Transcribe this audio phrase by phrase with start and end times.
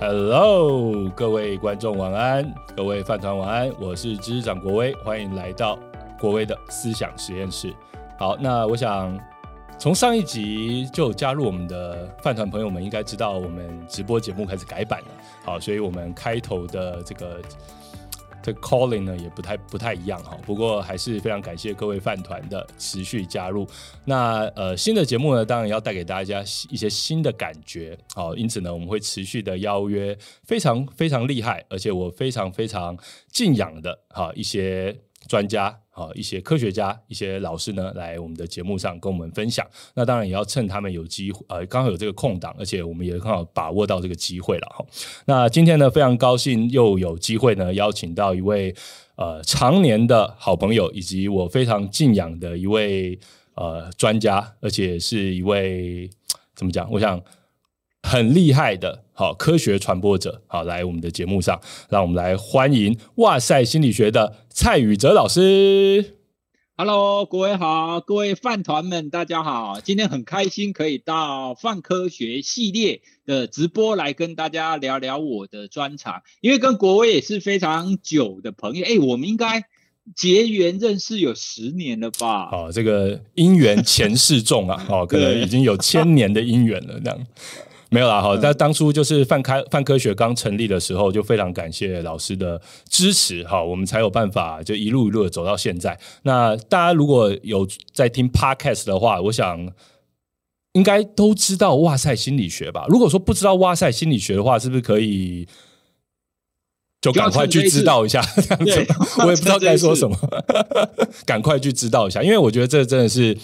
[0.00, 5.78] Hello，各位观众晚安，各位饭团晚安，我是知识长国威，欢迎来到
[6.18, 7.70] 国威的思想实验室。
[8.18, 9.14] 好，那我想
[9.78, 15.08] 从上一集就加入我们的饭团朋友们应该知道，我们直播节目开始改版了。
[15.44, 17.38] 好，所以我们开头的这个。
[18.42, 23.66] 这 calling 呢也不太不太一样哈，不过还是非常感谢各位饭团的持续加入。
[24.04, 32.96] 那呃新的节目呢，当然要带给大家一些新的感觉，好，因此呢我们会持续的邀约非常非常厉害，而且我非常非常
[33.30, 34.96] 敬仰的哈一些
[35.28, 35.80] 专家。
[36.00, 39.66] 呃，一些科学家、一些老师呢，来我们的节目上跟我们分享。
[39.92, 44.82] 那当然也要趁他们有机会，呃，刚好有这个空档，而且我们也刚好把握到这个机会了哈。
[45.26, 48.74] 那今天呢，非常高兴又有机会呢，邀请到一位
[49.16, 53.18] 呃常年的好朋友，以及我非常敬仰的一位
[53.56, 56.08] 呃专家，而且是一位
[56.54, 56.90] 怎么讲？
[56.90, 57.22] 我想。
[58.02, 66.16] 很厉害的，好科学传播者，好来我们的节目上，让我们来欢迎哇塞心理学的蔡宇哲老师。
[66.76, 79.62] Hello，各位好，各位饭团们，大家好，今天很开心可以到饭科学系列的直播来跟大家聊聊我的专长，因为跟国威也是非常久的朋友，哎，我们应该
[80.16, 82.48] 结缘认识有十年了吧？
[82.50, 87.26] 好，这个姻缘前世重啊， 哦，可能已经有千年的姻缘了，这样。
[87.92, 95.98] 没有啦，好，但当初就是泛开泛科学刚成立的时候，就非常感谢老师的支持，哈，我们才有办法就一路一路的走到现在。
[96.22, 99.68] 那大家如果有在听 Podcast 的话，我想
[100.74, 102.86] 应该都知道哇塞心理学吧？
[102.88, 105.48] 如果说不知道哇塞心理学的话，是不是可以
[107.00, 108.22] 就赶快去知道一下？
[108.22, 110.16] 这样子，我也不知道该说什么，
[111.26, 113.36] 赶快去知道一下，因为我觉得这真的是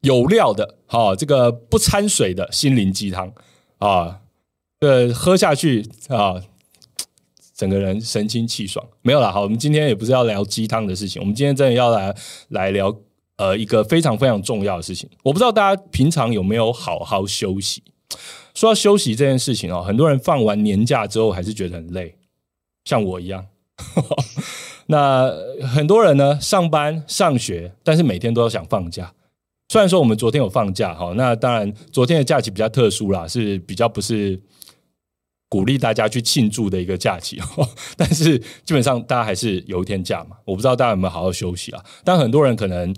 [0.00, 3.30] 有料的，好，这个不掺水的心灵鸡汤。
[3.84, 4.20] 啊，
[4.78, 6.40] 呃，喝下去啊，
[7.52, 8.86] 整个人神清气爽。
[9.02, 12.14] 没有啦，好，我们今天也不是要聊鸡汤的事情，我们今天真的要来
[12.50, 12.94] 来聊
[13.38, 15.10] 呃一个非常非常重要的事情。
[15.24, 17.82] 我不知道大家平常有没有好好休息。
[18.54, 22.14] 说到休息这件事情哦，很多人放完年假之后还是觉得很累，
[22.84, 23.46] 像我一样。
[24.86, 25.28] 那
[25.66, 29.12] 很多人呢，上班上学，但是每天都要想放假。
[29.72, 34.38] 虽然说我们昨天有放假哈，那当然昨天的假期比较特殊啦，是比较不是
[35.48, 37.40] 鼓励大家去庆祝的一个假期，
[37.96, 40.36] 但是基本上大家还是有一天假嘛。
[40.44, 41.82] 我不知道大家有没有好好休息啊？
[42.04, 42.94] 但很多人可能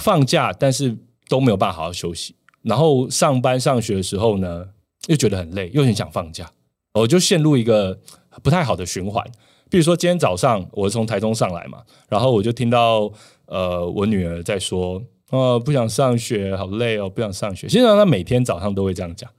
[0.00, 0.96] 放假，但是
[1.28, 4.68] 都没有办法好好休息，然后上班上学的时候呢，
[5.08, 6.48] 又觉得很累，又很想放假，
[6.94, 7.98] 我就陷入一个
[8.40, 9.26] 不太好的循环。
[9.68, 13.12] 比如说今天早上我从台中上来嘛，然后我就听到
[13.46, 15.02] 呃我女儿在说。
[15.32, 17.66] 哦，不想上学，好累哦，不想上学。
[17.66, 19.30] 现在他每天早上都会这样讲，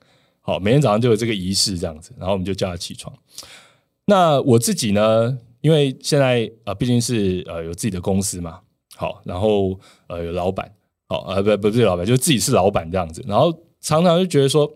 [0.41, 3.15] 好，每天早上就有这个仪式这样子，然后我们就叫他起床。
[4.05, 8.61] 那我自己呢，因为现在啊，毕竟是呃有自己的公司嘛，
[8.95, 10.73] 好，然后呃有老板，
[11.07, 14.67] 好啊，不不是老板，就自己是老板这样子，然后常常就觉得说，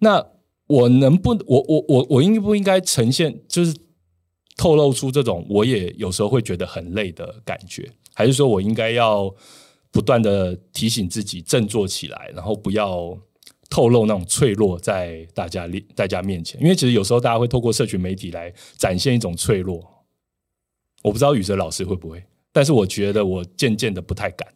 [0.00, 0.22] 那
[0.66, 3.74] 我能不，我我我我应不应该呈现，就是
[4.58, 9.34] 透露出这种我也有时候会觉得很累的感觉，还是说我应该要？
[9.90, 13.18] 不断的提醒自己振作起来，然后不要
[13.70, 19.82] 透露那种脆弱在大家大家面前，因为其实有时候大家会透过社群媒体来展现一种脆弱。
[21.02, 24.48] 我不知道宇哲老师会不会，但是我觉得我渐渐的不太敢。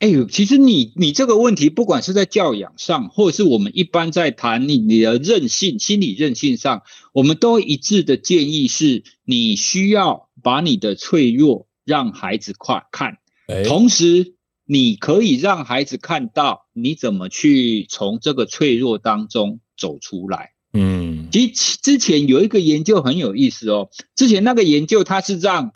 [0.00, 6.82] 哎呦，其实你你这个问题，不管是在教养上，或者是我们一般在谈你你的韧性、心理韧性上，
[7.12, 13.18] 我们都一致的建议是，你需要把你的脆弱让孩子快看。
[13.64, 14.34] 同时，
[14.66, 20.52] 你可以让孩子看到你怎么去从这个脆弱当中走出来。
[20.72, 23.90] 嗯，其实之前有一个研究很有意思哦。
[24.14, 25.72] 之前那个研究，他是让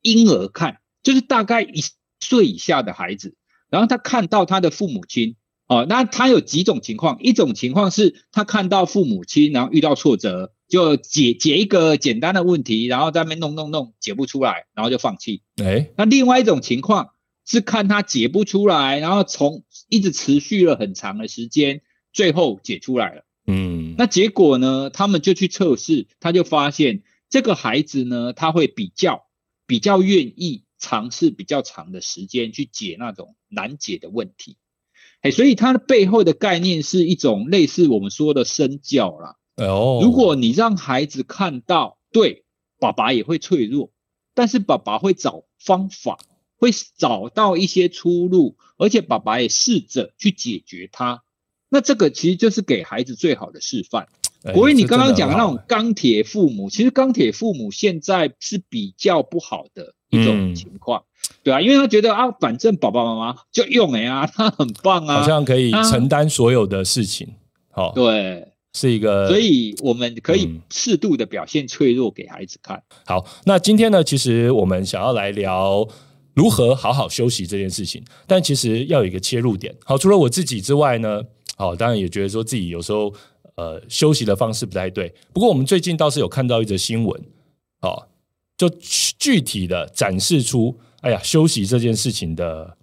[0.00, 1.84] 婴儿看，就是大概一
[2.20, 3.34] 岁以下的孩子，
[3.68, 5.36] 然后他看到他的父母亲
[5.66, 5.84] 哦。
[5.86, 15.42] 那他有几种情况，一种情况是他看到父母亲，然后遇到挫折，就解解一个简单的问题，然后在那边弄弄弄解不出来，然后就放弃。
[15.62, 17.10] 哎，那另外一种情况。
[17.48, 21.80] 是看他解不出来，然后从一直持续了很长的时间，
[22.12, 23.24] 最后解出来了。
[23.46, 24.90] 嗯，那结果呢？
[24.90, 29.24] 他们就去测试，他就发现这个孩子呢，他会比较
[29.66, 34.58] 比较愿意尝试比较长的时间去解那种难解的问题。
[35.22, 39.36] 哎，所以它的背后的概念是一种类似我们说的身教啦。
[39.56, 42.44] 哦，如果你让孩子看到，对，
[42.78, 43.90] 爸爸也会脆弱，
[44.34, 46.18] 但是爸爸会找方法。
[46.58, 51.22] 会找到一些出路，而且爸爸也试着去解决它。
[51.70, 54.08] 那这个其实就是给孩子最好的示范。
[54.54, 67.28] 国英，你刚刚讲的那种钢铁父母，其实钢铁父母现在是比较不好的一种情况，嗯、对啊，因为他觉得啊，反正爸爸妈妈就用哎啊，他很棒啊，好像可以承担所有的事情，
[67.72, 72.76] 好、啊，对，是一个，所以我们可以适度的表现脆弱给孩子看。
[72.76, 75.86] 嗯、好，那今天呢，其实我们想要来聊
[76.38, 79.74] 如何好好休息这件事情，但其实要有一个切入点。
[79.84, 81.22] 好，除了我自己之外呢，
[81.56, 83.12] 好，当然也觉得说自己有时候。
[83.58, 85.12] 呃，休息的方式不太对。
[85.32, 87.20] 不过我们最近倒是有看到一则新闻，
[87.80, 88.06] 哦，
[88.56, 88.70] 就
[89.18, 92.76] 具体的展示出，哎呀，休息这件事情的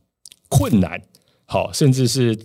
[0.49, 1.01] 困难，
[1.45, 2.37] 好，甚至是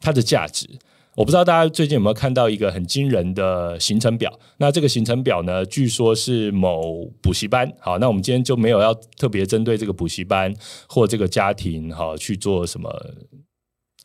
[0.00, 0.68] 它的价值。
[1.16, 4.38] 我不知道大家最近有没有看到一个很惊人的行程表？
[4.58, 7.72] 那这个行程表呢，据说是某补习班。
[7.80, 10.54] 好，那我们今天就没有要特别针对这个补习班
[10.88, 12.88] 或这个家庭，哈去做什么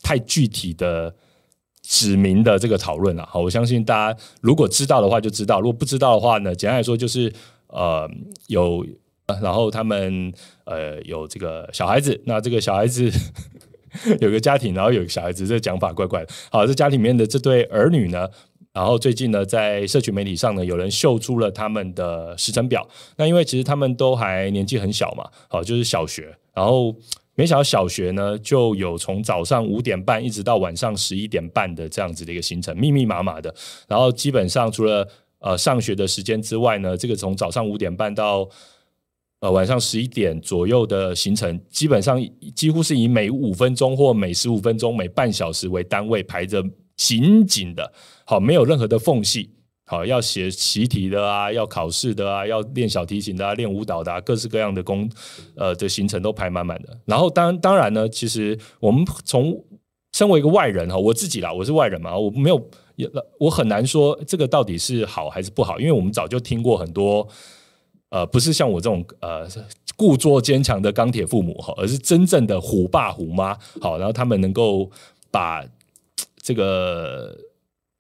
[0.02, 1.14] 太具体的。
[1.84, 7.34] 指明的这个讨论了，好，我相信大家如果知道的话就知道，如果不知道的话呢，简单来说就是
[7.70, 8.08] 呃
[8.46, 8.86] 有，
[9.42, 10.32] 然后他们
[10.66, 13.12] 呃有这个小孩子，那这个小孩子
[14.20, 16.34] 有个家庭，然后有个小孩子，这讲法怪怪的。
[16.52, 18.28] 好，这家里面的这对儿女呢，
[18.74, 22.88] 然后最近呢在社群媒体上呢，有人秀出了他们的时程表。
[23.18, 26.96] 那因为其实他们都还年纪很小嘛，好，就是小学，然后。
[27.34, 33.52] 没想到小学呢，就有从早上五点半一直到晚上十一点半的这样子的一个行程，密密麻麻的。
[33.88, 35.08] 然后基本上除了
[35.40, 38.48] 呃上学的时间之外呢，这个从早上五点半到
[39.42, 42.24] 呃晚上十一点左右的行程，基本上
[42.56, 46.64] 几乎是以每五分钟或每十五分钟、每半小时为单位排着
[46.96, 47.92] 紧紧的，
[48.24, 49.50] 好，没有任何的缝隙。
[49.88, 55.10] 好，要写习题的啊，要考试的啊，要练小提琴的啊，练舞蹈的啊，各式各样的工，
[55.56, 56.98] 呃的行程都排满满的。
[57.04, 59.62] 然后当当然呢，其实我们从
[60.14, 62.70] 身为一个外人哈，我自己啦，我是外人嘛，我没有，
[63.40, 67.28] 我很难说这个到底是好还是不好，因为我们早就听过很多，
[68.12, 69.48] 呃，不是像我这种呃
[69.96, 73.58] 故作坚强的钢铁父母哈，而是真正的虎爸虎妈。
[73.82, 74.92] 好，然后他们能够
[75.32, 75.66] 把
[76.42, 77.36] 这个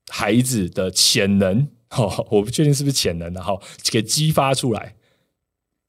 [0.10, 1.68] 孩子的潜能。
[1.92, 4.96] 哦，我不确定是不是潜能，然后给激发出来。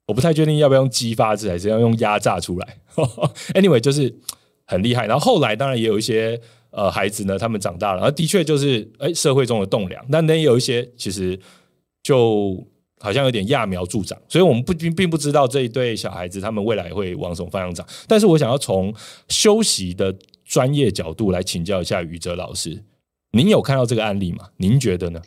[0.07, 2.79] 我不太确定要不要用激发字，还是要用压榨出来。
[3.55, 4.13] Anyway，就是
[4.67, 5.07] 很厉害。
[5.07, 6.41] 然后后来当然也有一些
[6.71, 10.05] 呃孩子呢，他们长大了，而的确就是哎社会中的栋梁。
[10.11, 11.39] 但也有一些其实
[12.03, 12.67] 就
[13.03, 17.87] 好像有点揠苗助长，所以我们不并并不知道这一对小孩子他们未来会往什么方向长。
[18.07, 18.95] 但是我想要从
[19.29, 22.85] 休息的专业角度来请教一下宇哲老师，
[23.33, 24.51] 您有看到这个案例吗？
[24.57, 25.21] 您觉得呢？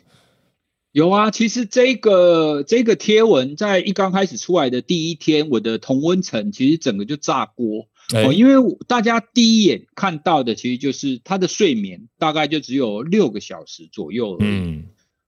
[0.92, 14.48] 有啊，其实这个这个贴文在一刚开始出来的第一天，我的同温层其实整个就炸锅哦，因为大家第一眼看到的其实就是他的睡眠大概就只有六个小时左右而已。
[14.48, 14.84] 嗯，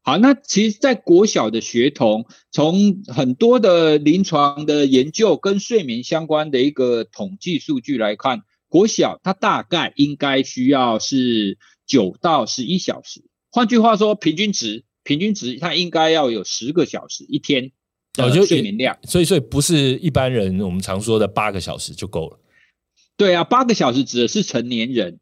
[0.09, 8.41] 好，那其实，在国小的学童，从很多的临床的研究跟睡眠相关的一个统计数据来看，
[8.71, 14.85] 国小它大概应该需要是九到十一小时，换句话说，平均值。
[15.05, 17.71] 平均值，它应该要有十个小时一天
[18.15, 22.39] 的睡眠量，所以所以不是一般人我们常说的八个小时就够了。
[23.19, 25.21] 对啊，八个小时指的是成年人，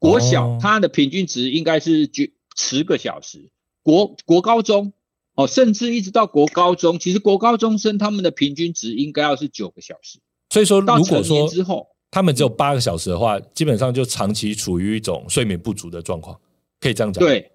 [0.00, 2.24] 国小它的平均值应该是九
[2.56, 3.50] 十个小时，
[3.86, 4.92] 国国高中
[5.36, 10.18] 哦，甚至一直到国高中，其实国高中生他们的平均值应该要是九个小时。
[10.50, 16.36] 所以说，如果说之后他们只有八个小时的话，基本上就长期处于一种睡眠不足的状况，
[16.80, 17.24] 可以这样讲。
[17.24, 17.52] 对。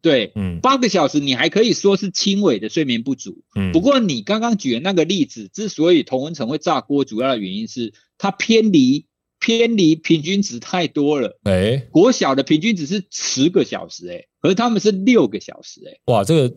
[0.00, 9.06] 对，嗯，八个小时你还可以说是轻微的睡眠不足，嗯，不过你刚刚举的那个例子，之所以同温层会炸锅，主要的原因是它偏离
[9.40, 16.54] 偏离平均值太多了，哎，国小的平均值是十个小时，哎，而他们是六个小时，哎，哇，这个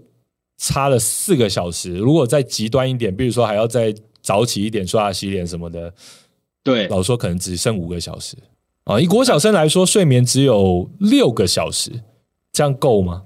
[0.58, 5.94] 差了四个小时，如果再极端一点，比如说还要再早起一点刷牙洗脸什么的，
[6.64, 8.38] 对，老实说可能只剩五个小时
[8.84, 11.92] 啊，以国小生来说，睡眠只有六个小时，
[12.52, 13.24] 这样够吗？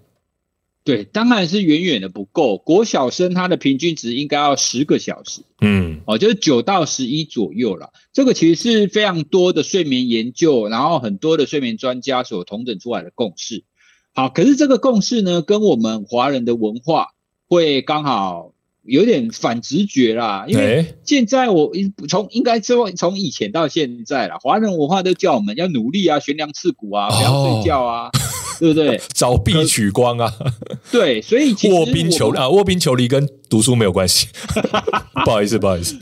[0.85, 2.57] 对，当然是远远的不够。
[2.59, 7.91] 国小生他的平均值应该要十个小时，嗯，哦，就是九到十一左右了。
[8.13, 13.63] 这个其实是非常多的睡眠研究，然后很多的睡眠专家所统整出来的共识。
[14.15, 17.09] 好，可是这个共识呢，跟我们华人的文化
[17.47, 20.45] 会刚好有点反直觉啦。
[20.47, 21.71] 因为现在我
[22.09, 28.07] 从应该说从以前到现在啦，华人文化都叫我们要努力啊，悬梁刺股啊，不要睡觉啊。
[28.07, 28.11] 哦
[28.57, 28.97] 对不对？
[29.13, 30.33] 凿壁取光啊！
[30.89, 34.27] 对，所以卧冰求啊，卧冰求鲤跟读书没有关系。
[35.25, 35.99] 不好意思，不好意思。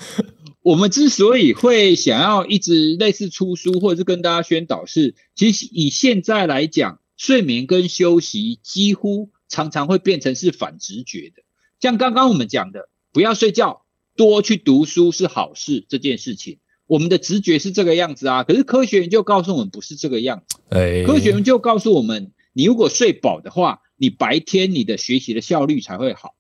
[0.62, 11.44] 我们之所以会想要一直类似出书，或者是跟大家宣导是，是其实以现在来讲，睡眠跟休息几乎常常会变成是反直觉的。
[11.80, 13.84] 像刚刚我们讲的，不要睡觉，
[14.16, 18.44] 多去读书是好事这件事情，我们的直觉是这个样子啊。
[18.44, 20.58] 可是科学研究告诉我们不是这个样子。
[20.70, 26.36] 哎，科学研究告诉我们，你如果睡饱的话，你白天你的学习的效率才会好，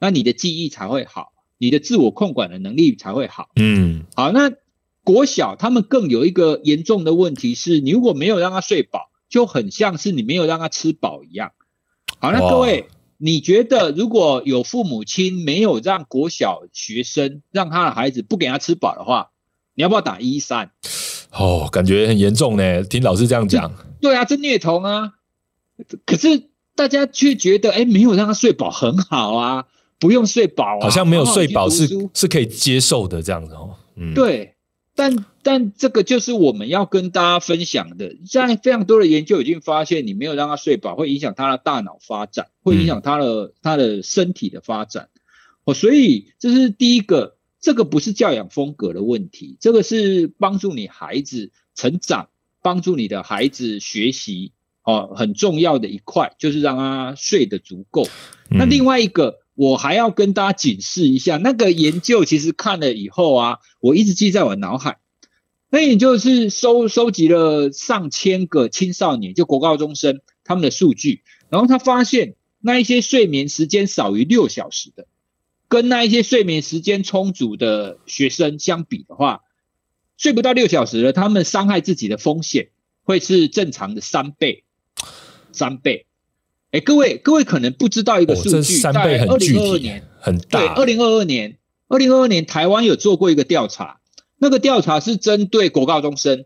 [0.00, 3.50] 那你的记忆才会好，你的自我控管的能力才会好。
[3.56, 4.52] 嗯，好，那
[5.04, 11.52] 国小他们更有一个严重的问题是，你如果没有让他睡饱，就很像是你没有让他吃饱一样。
[12.18, 19.30] 好，那各位，你觉得如果有父母亲没有让国小学生让他的孩子不给他吃饱的话，
[19.74, 20.70] 你要不要打一三？
[21.32, 22.82] 哦，感觉很严重呢。
[22.84, 25.12] 听老师这样讲，对啊，这虐童啊。
[26.06, 29.66] 可是大家却觉得，哎，没有让他睡饱很好啊，
[29.98, 33.76] 不用睡饱啊，好像没有睡饱是是可以接受的这样子哦。
[33.96, 34.55] 嗯，对。
[34.96, 45.10] 但但这个就是我们要跟大家分享的，现在非常多的研究已经发现，你没有让他睡饱，会影响他的大脑发展，会影响他的他的身体的发展。
[45.64, 52.30] 哦，所以这是第一个，这个不是教养风格的问题，这个是帮助你孩子成长，
[52.62, 58.08] 帮助你的孩子学习哦，很重要的一块就是让他睡得足够。
[58.48, 59.40] 那另外一个。
[59.56, 64.98] 我还要跟大家警示一下，那个研究其实看了以后啊，我一直记在我脑海。
[65.68, 75.08] 那也就是收收集了上千个青少年，就国高中生他们的数据，然后他发现那一些睡眠时间少于六小时的，
[75.68, 79.40] 跟那一些睡眠时间充足的学生相比的话，
[80.16, 82.68] 睡不到六小时的，他们伤害自己的风险
[83.02, 84.64] 会是正常的三倍，
[85.50, 86.06] 三倍。
[86.76, 90.60] 哎，各位，各位可能不知道一个数据，在二零二二年，很大。
[90.60, 91.56] 对，二零二二年，
[91.88, 94.00] 二零二二年台湾有做过一个调查，
[94.36, 96.44] 那个调查是针对国高中生，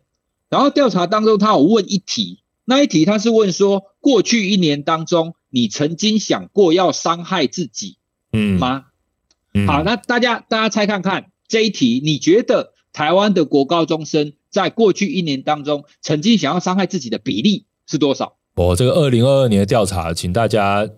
[0.49, 7.96] 然后调查当中他有问一题，那一题他是问说，过去一年当中，你曾经想过要伤害自己，
[8.32, 8.84] 嗯吗？
[9.52, 18.37] 嗯，好，那大家大家猜看看这一题，你觉得台湾的国高中生在过去一年当中，曾经想要伤害自己的比例是多少？
[18.68, 20.88] 我这个二零二二年的调查，请大家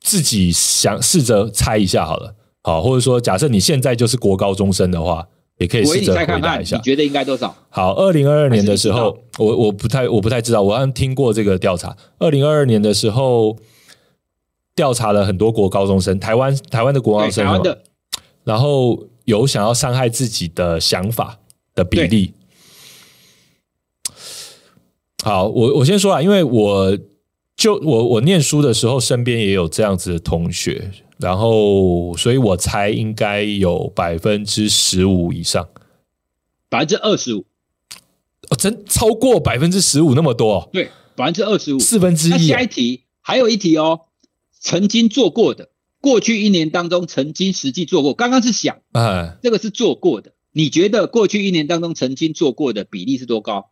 [0.00, 6.76] 自己想试着猜一下好了，好，或者说假设你现在就是国高中生的话，也可以试着回答一下。
[6.76, 7.54] 你觉得应该多少？
[7.70, 11.96] 好，二零二二年的时候，我我不太我不太知道，我好像听过这个调查。
[12.18, 13.56] 二零二二年的时候，
[14.74, 17.76] 调查了很多国高中生，台湾台湾的国高中生，
[18.44, 21.38] 然后有想要伤害自己的想法
[21.74, 22.32] 的比例。
[25.26, 26.96] 好，我我先说啊，因为我
[27.56, 35.68] 就我我念书的时候，身边也有这样子的同学，然后所以我猜应该有百分之十五以上，
[36.68, 37.44] 百分之二十五，
[38.50, 40.70] 哦，真超过百分之十五那么多？
[40.72, 42.30] 对，百分之二十五，四分之一。
[42.30, 44.02] 那下一题还有一题哦，
[44.60, 53.70] 曾经做过的，过去一年当中曾经实际做过，刚刚是想，嗯，这个是做过的，你觉得过去一年当中曾经做过的比例是多高？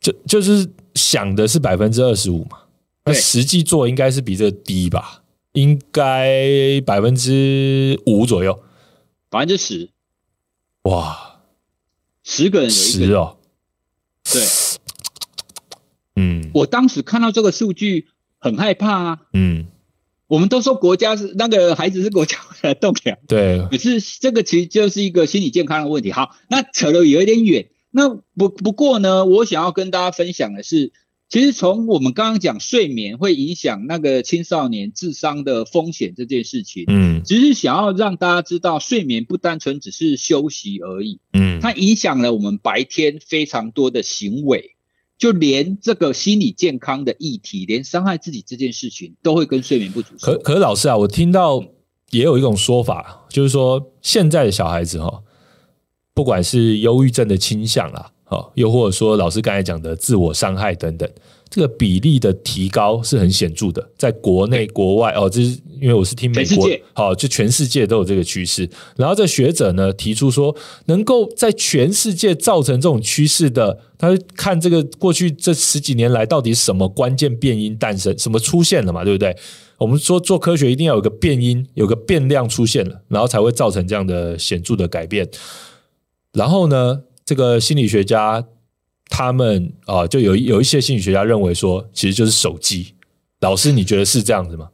[0.00, 2.58] 就就是想的是百分之二十五嘛，
[3.04, 5.22] 那实际做应该是比这个低吧？
[5.52, 8.62] 应该百分之五左右，
[9.28, 9.90] 百分之十。
[10.84, 11.40] 哇，
[12.24, 13.36] 十个人有一个十哦，
[14.32, 14.42] 对，
[16.16, 18.06] 嗯，我当时看到这个数据
[18.38, 19.66] 很害怕啊，嗯，
[20.28, 26.10] 我们都说国家是那个孩子是国家的栋梁，对，可是这个其实就是一个心理健康的问题。
[26.10, 27.68] 好，那扯得有一点远。
[27.90, 30.92] 那不不过呢，我想要跟大家分享的是，
[31.28, 44.76] 其实从我们刚刚讲睡眠会影响那个青少年智商的风险这件事情，嗯，只是想要让大家知道，睡眠不单纯只是休息而已，嗯，它影响了我们白天非常多的行为，
[45.18, 50.14] 就连这个心理健康的议题，连伤害自己这件事情，都会跟睡眠不足。
[50.20, 51.60] 可可是老师啊，我听到
[52.10, 55.22] 也有一种说法，就是说现在的小孩子哈。
[56.20, 61.08] 不管是忧郁症的倾向啦，好，又或者说老师刚才讲的自我伤害等等，
[61.48, 68.68] 这个比例的提高是很显著的，在国内国外哦，这是因为我是听美国，好，就全世界都有这个趋势。
[68.96, 70.54] 然后这学者呢提出说，
[70.88, 79.34] 能够在全世界造成这种趋势的，他看这个过去这十几年来到底什么关键变因诞生，什么出现了嘛，对不对？
[79.78, 85.26] 我们说做科学一定要有个变因，有个变量出现了，然后才会造成这样的显著的改变。
[86.32, 88.46] 然后呢，这个心理学家
[89.06, 92.94] 他们啊，就有有一些心理学家认为说，其实就是手机。
[93.40, 94.70] 老师，你觉得是这样子吗？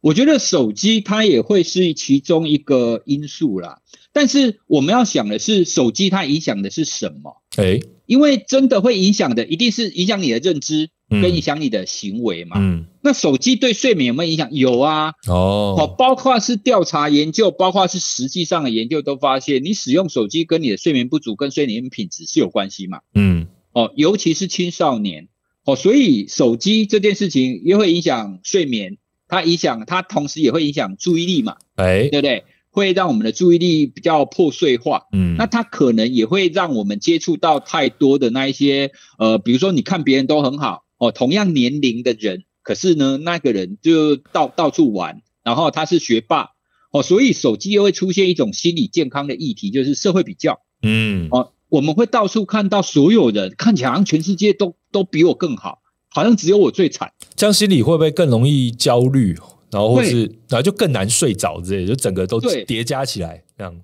[0.00, 3.80] 我觉得手机它也会是其中一个因素啦。
[4.12, 7.42] 但是我们要想的是，手机它影响的是什么？
[7.56, 12.56] 哎，因为真的会影响的，一定是影响你的认知跟影响你的行为嘛。
[12.58, 14.48] 嗯，那手机对睡眠有没有影响？
[14.52, 15.12] 有啊。
[15.28, 23.00] 哦，包括是调查研究，包括是实际上的研究都发现，你使用手机跟你的睡眠不足跟睡眠品质是有关系嘛。
[23.14, 25.28] 嗯，哦，尤其是青少年，
[25.64, 31.56] 哦，所以手机这件事情也会影响睡眠，它影响它同时也会影响注意力嘛。
[31.76, 32.44] 哎，对不对？
[32.74, 46.48] 会让我们的注意力比较破碎化，嗯，那它可能也会让我们接触到太多的那一些，呃，比如说你看别人都很好哦，同样年龄的人，可是呢，那个人就到到处玩，然后他是学霸
[46.90, 55.78] 哦，所以手机又会出现一种心理健康的议题，就是社会比较，嗯，哦，我们会到处看到所有人看起来好像全世界都都比我更好，
[56.08, 59.36] 好像只有我最惨，这样心里会不会更容易焦虑？
[59.74, 63.76] 然后或是，然后就更难睡着之类，就整个都叠加起来这样。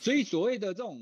[0.00, 0.98] 所以所谓的这种，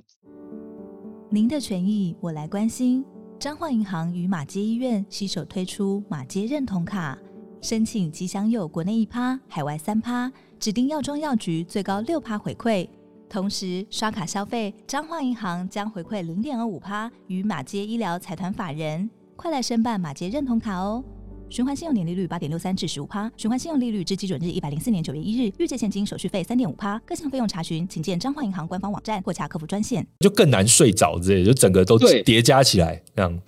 [1.30, 3.02] 您的权益我来关心。
[3.38, 7.16] 彰化银行与马街医院携手推出马街认同卡，
[7.62, 10.30] 申请即享有国内一趴、海外三趴，
[10.61, 12.87] 指定药妆药局最高六趴回馈。
[13.30, 19.08] 同时刷卡消费，彰化银行将回馈零点二五趴与马街医疗财团法人。
[19.37, 21.02] 快来申办马街认同卡哦！
[21.50, 30.06] 循环信用年利率八点六三至十五趴，循环信用利率之基准日一百零四年九月一日，预借现金手续费三点五趴，各项费用查询请见彰化银行官方网站或查客服专线。
[30.20, 33.40] 就更难睡着之类，就整个都叠加起来这样。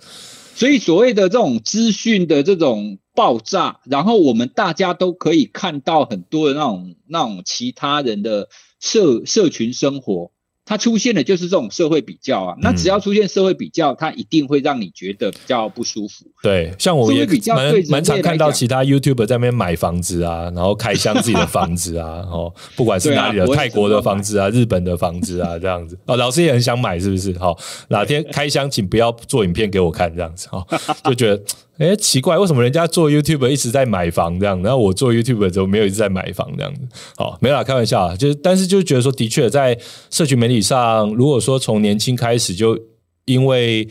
[0.55, 10.31] 所以所谓的这种资讯的这种爆炸，然后我们大家都可以看到很多的那种那种其他人的社社群生活。
[10.71, 16.23] 它出现的就是这种社会比较啊，那只要出现社会比较，它一定会让你觉得比较不舒服。
[16.41, 25.99] 对，像我也蛮蛮常看到其他 YouTuber 在那边买房子啊，然后开箱自己的房子啊， 哦，不管是哪里的，泰国的房子啊，日本的房子啊， 这样子。
[26.05, 27.37] 哦，老师也很想买，是不是？
[27.37, 27.57] 好，
[27.89, 30.47] 哪天开箱，请不要做影片给我看，这样子。
[30.53, 30.65] 哦，
[31.03, 31.43] 就觉得。
[31.77, 36.81] 哎，奇怪，为什么人家做 YouTube 一直在买房这样，然后我做 YouTube 怎么没有一直在买房这样子？
[37.17, 39.75] 好，没有啦，开玩笑啊，就是，但是就觉得说，的确在
[40.11, 42.79] 社群媒体上，如果说从年轻开始就
[43.25, 43.87] 因为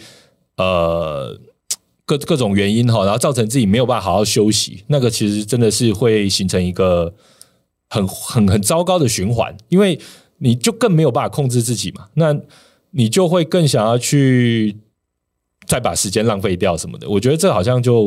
[0.57, 1.39] 呃
[2.05, 7.15] 各各种原因哈，然后造成自己没有办法好好休息，那个其实真的是会形成一个
[7.89, 9.99] 很很很糟糕的循环，因为
[10.39, 12.37] 你就更没有办法控制自己嘛，那
[12.91, 14.77] 你就会更想要去。
[15.67, 18.07] 再把时间浪费掉什么的，我觉得这好像就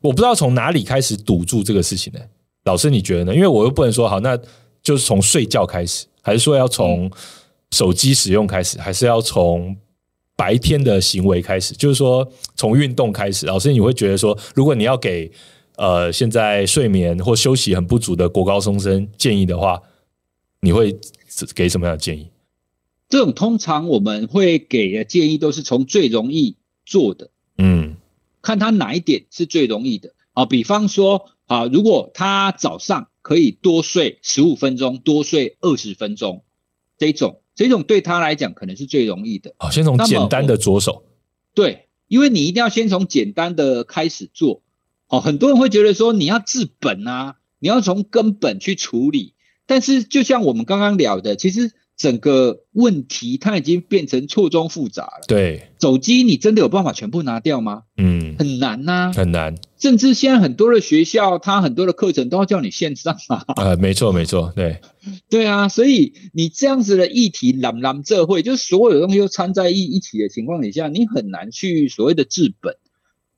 [0.00, 2.18] 我不知道从哪里开始堵住这个事情呢？
[2.64, 3.34] 老师你觉得呢？
[3.34, 4.36] 因为我又不能说好，那
[4.82, 7.08] 就是从睡觉开始，还是说要从
[7.70, 9.76] 手机使用开始，还是要从
[10.36, 11.74] 白天的行为开始？
[11.74, 13.46] 就是说从运动开始。
[13.46, 15.30] 老师你会觉得说，如果你要给
[15.76, 19.80] 呃现在睡眠或休息很不足的国高中生建议的话，
[20.60, 20.98] 你会
[21.54, 22.30] 给什么样的建议？
[23.08, 26.56] 这种通常我们会给的建议都是从最容易。
[26.86, 27.94] 做的，嗯，
[28.42, 30.44] 看他哪一点是最容易的啊？
[30.44, 36.42] 比方说啊，如果他早上可以多睡十五分钟，多睡二十分钟，
[36.98, 39.54] 这种这种对他来讲可能是最容易的。
[39.58, 41.04] 哦，先从简单的着手。
[41.54, 44.62] 对，因为你一定要先从简单的开始做。
[45.08, 49.34] 哦，很多人会觉得说你要治本啊，你要从根本去处理。
[49.66, 51.72] 但是就像我们刚刚聊的，其实。
[52.00, 55.24] 整个问题它已经变成错综复杂了。
[55.28, 57.82] 对，手机你真的有办法全部拿掉吗？
[57.98, 59.54] 嗯，很难呐、啊，很难。
[59.78, 63.44] 甚至现在很多的学校，它很多的课程都要叫你线上啊。
[63.56, 64.80] 呃，没错，没错，对，
[65.28, 65.68] 对啊。
[65.68, 72.76] 所以你这样子的议题，朗朗这会，就是所有的东西都掺在一一起的情况底下，你很难去所谓的治本。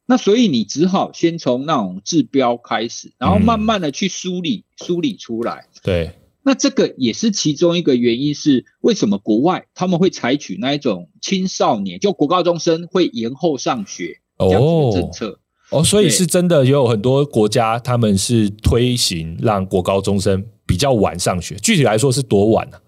[0.07, 5.67] 那所以你只好先从那种治标开始，然后慢慢的去梳理、嗯、梳理出来。
[5.83, 6.13] 对。
[6.45, 15.39] 那这个也是其中一个原因，是为什么国外他们会采取那一种青少年，就国高中生会延后上学这样子的政策
[15.71, 22.77] 哦，哦，所以是真的也有很多国家他们是推行让国高中生比较晚上学，具体来说是多晚呢？
[22.77, 22.83] 啊？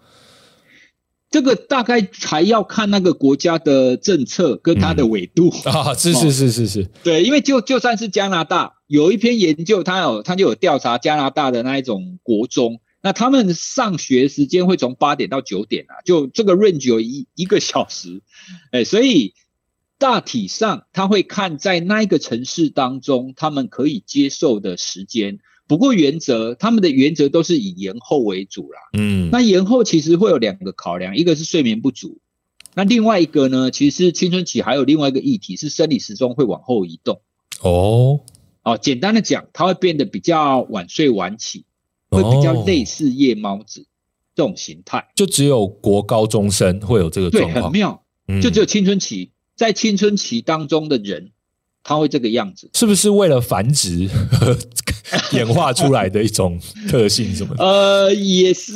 [1.30, 12.80] 这个大概还要看那个国家的政策跟它的纬度，嗯、啊，是是是是是，对，因为就就算是加拿大有一篇研究，它有它就有调查加拿大的那一种国中。
[13.04, 18.22] 那他们上学时间会从八点到九点啊，就这个 range 有一一个小时，
[18.72, 19.34] 哎，所以
[19.98, 25.38] 大体上他会看在那一个城市当中他们可以接受的时间。
[25.66, 28.78] 不过原则他们的原则都是以延后为主啦。
[28.94, 32.20] 嗯，那延后其实会有两个考量，一个是睡眠不足，
[32.74, 37.20] 那另外一个呢，其实青春期还有另外一个议题是生理时钟会往后移动。
[37.60, 38.20] 哦，
[38.62, 41.66] 哦，简单的讲，他会变得比较晚睡晚起。
[42.14, 43.86] 会比较类似夜猫子
[44.34, 48.02] 这种形态，就只有国高中生会有这个状况，对，很妙，
[48.42, 51.30] 就只有青春期在青春期当中的人，
[51.82, 54.08] 他会这个样子，是不是为了繁殖
[55.32, 57.62] 演化出来的一种特性什么的？
[57.64, 58.72] 呃，也是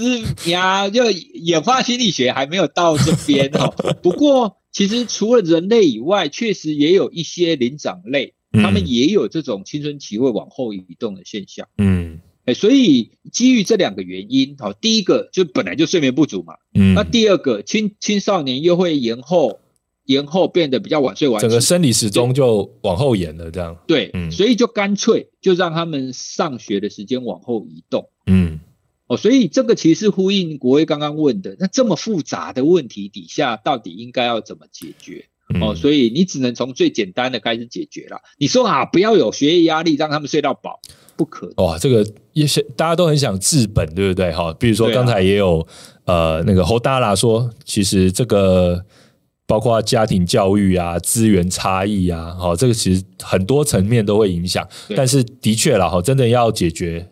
[0.47, 3.75] 呀，就演化心理学还没有到这边哦。
[4.03, 11.67] 不过，其实除了人类以外，确实也有一些灵长类，他们也有这种青春期会往后移动的现象。
[11.79, 12.21] 嗯。
[12.55, 19.61] 所以基于这两个原因，好，第一个就本来就睡眠不足嘛，嗯，那第二个青青少年又会延后，
[20.05, 28.61] 延后变得比较晚睡晚起，整个生理时钟就往后延了，这样，对，嗯，所以就干脆就让他们上学的时间往后移动，嗯，
[29.07, 35.27] 哦，所以这个其实呼应国威刚刚问的，那这么复杂的问题底下，到底应该要怎么解决？
[35.63, 38.21] 哦，所以你只能从最简单的开始解决了。
[38.37, 40.83] 你说啊，不要有学业压力，让他们睡到饱。
[41.19, 44.31] 不可哇，这个也是大家都很想治本，对不对？
[44.31, 45.59] 哈，比如说刚才也有、
[46.05, 48.85] 啊、呃那个侯大拉说，其实这个
[49.45, 54.65] 包括家庭教育啊、资源差异啊，哈，这个其实很多层面都会影响。
[54.95, 57.09] 但是的确啦，哈，真的要解决，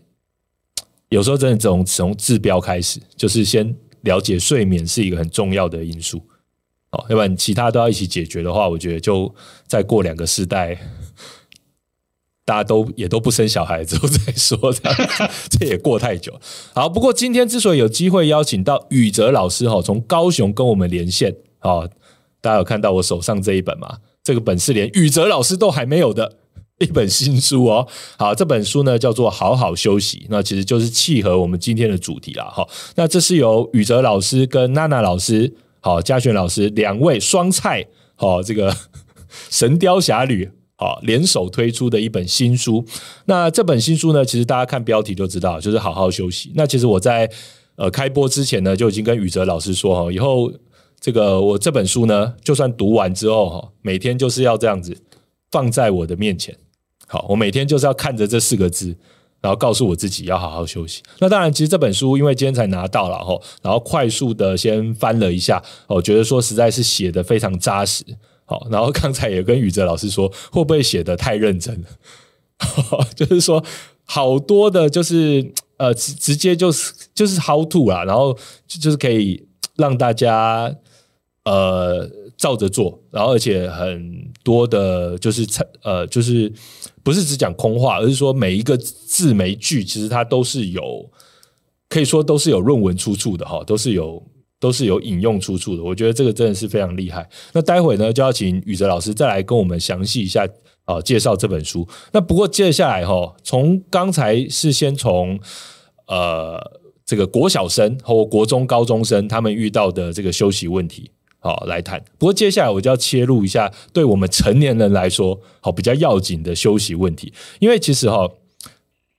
[1.08, 6.22] 有时候真的从从治标开始，就是先了解睡眠是一个很重要的因素。
[6.92, 9.34] 哦，要不然其他都要一起解决的话，我觉得就
[9.66, 10.78] 再过两个世代。
[12.46, 16.32] 大家都也都不生小孩之后再说，这样这也过太久。
[16.72, 21.80] 好，不过今天之所以有机会邀请到宇哲老师哈，从高雄跟我们连线，啊，
[22.40, 23.98] 大家有看到我手上这一本吗？
[24.22, 26.36] 这个本是连宇哲老师都还没有的
[26.78, 27.88] 一本新书哦。
[28.16, 32.44] 好，这本书呢叫做《好好休息》，那其实就是契合我们今天的主题啦。
[32.44, 38.70] 哈，那这是由宇哲老师跟娜娜老师，好，嘉璇老师两位双菜，好，这个
[39.50, 40.44] 《神雕侠侣》。
[40.78, 42.84] 好，联手推出的一本新书。
[43.24, 46.52] 那这本新书呢，其实大家看标题就知道，就是好好休息。
[46.54, 47.30] 那其实我在
[47.76, 50.52] 呃开播之前呢，就已经跟宇哲老师说哈，以后
[51.00, 54.96] 这个我这本书呢，就算读完之后哈，每天就是要这样子
[55.50, 56.54] 放在我的面前。
[57.06, 58.94] 好，我每天就是要看着这四个字，
[59.40, 61.02] 然后告诉我自己要好好休息。
[61.20, 68.04] 那当然，其实这本书因为今天才拿到了哈，然后快速的先翻了一下，我觉得说实在是写得非常扎实。
[68.48, 71.88] 好，然后刚才也跟宇哲老师说，会不会写得太认真了？
[73.16, 73.62] 就是说，
[74.04, 80.72] 好多的，就是呃，直直接就是就是 how to 啦，然后就是可以让大家
[81.44, 85.44] 呃照着做，然后而且很多的，就是
[85.82, 86.52] 呃，就是
[87.02, 91.10] 不是只讲空话，而是说每一个字每一句，其实它都是有
[91.88, 94.22] 可以说都是有论文出处的哈，都是有。
[94.58, 97.28] 都是有引用出处的，我觉得这个真的是非常厉害。
[97.52, 100.46] 那待会呢，就要请宇哲老师再来跟我们详细一下
[100.84, 101.86] 啊、介绍这本书。
[102.12, 105.38] 那不过接下来哈，从刚才是先从
[106.06, 106.58] 呃
[107.04, 112.02] 这个国小生和国中高中生他们遇到的这个休息问题好来谈。
[112.18, 118.30] 不过接下来我就要切入一下，对我们成年人来说好比较要紧的休息问题，因为其实哈。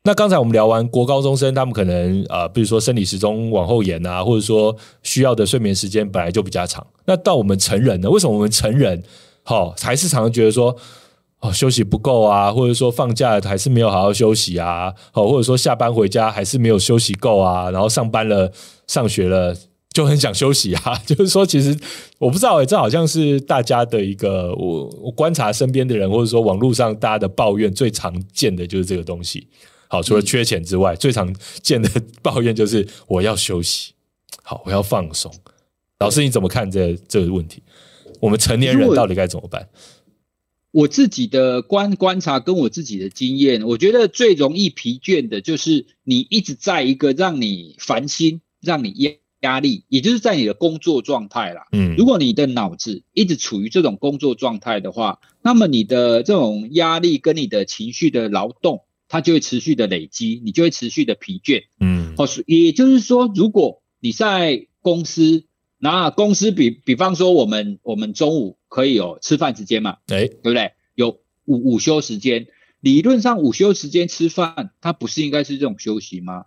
[0.08, 6.88] 那刚才我们聊完国高中生，他们可能啊，比如说生理时钟往后延啊，或者说需要的睡眠时间本来就比较长。
[7.04, 8.10] 那到我们成人呢？
[8.10, 9.04] 为什么我们成人
[9.43, 10.74] 好还是常常觉得说
[11.41, 18.50] 哦休息不够啊，或者说放假还是没有好好休息啊，好或者说下班回家还是没有休息够啊，然后上班了
[18.88, 19.54] 上学了
[19.91, 20.98] 就很想休息啊。
[21.06, 21.78] 就是说，其实
[22.17, 29.50] 我不知道诶，这好像是大家的一个我我观察身边的人，或者说网络上大家的抱怨最常见的就是这个东西。
[29.89, 31.89] 好，除了缺钱之外，嗯、最常见的
[32.21, 33.93] 抱怨就是我要休息，
[34.43, 35.34] 好，我要放松。
[36.00, 37.63] 老师，你怎么看这这个问题？
[38.19, 39.69] 我们成年人到底该怎么办？
[40.71, 51.67] 我，我自己的观观察跟我自己的经验，我觉得最容易疲倦的就是你一直在一个让你烦心、让你压压力，也就是在你的工作状态啦。
[51.71, 58.82] 嗯，如果你的脑子一直处于这种工作状态的话，那么你的这种压力跟你的情绪的劳动。
[59.08, 61.63] 它就会持续的累积，你就会持续的疲倦。
[61.80, 65.46] 嗯，好，也就是说，如果你在公司，
[65.78, 69.98] 那公司比比方说，我们我们中午可以有吃饭时间嘛？
[70.08, 70.72] 哎，对不对？
[70.96, 72.48] 有午午休时间，
[72.80, 76.46] 理论上午休时间吃饭，它不是应该是这种休息吗？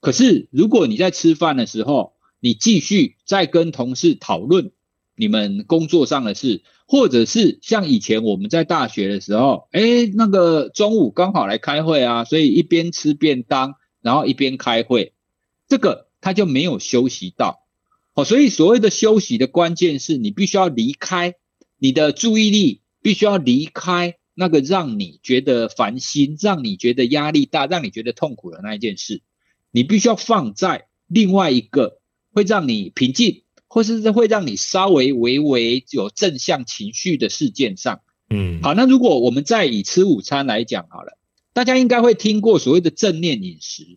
[0.00, 4.72] 可是如果你在吃饭的时候，你继续在跟同事讨论
[5.16, 6.62] 你们工作上的事。
[6.84, 15.14] 或者是像以前我们在大学的时候，哎，那个中午刚好来开会啊，所以一边吃便当，然后一边开会，
[15.68, 17.66] 这个他就没有休息到。
[18.12, 21.36] 哦，所以所谓的休息的关键是你必须要离开
[21.78, 29.22] 你的注意力，必须要离开那个让你觉得烦心、让你觉得压力大、让你觉得痛苦的那一件事，
[29.70, 32.00] 你必须要放在另外一个
[32.34, 33.44] 会让你平静。
[33.72, 38.02] 或是会让你稍微微微有正向情绪的事件上。
[38.28, 41.16] 嗯，好，那如果我们再以吃午餐来讲好了，
[41.54, 43.96] 大家应该会听过所谓的正念饮食。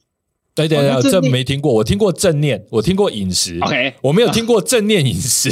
[0.54, 5.50] 对对对，这没听过，我听过正念，我听过饮食，OK，我没有听过正念饮食。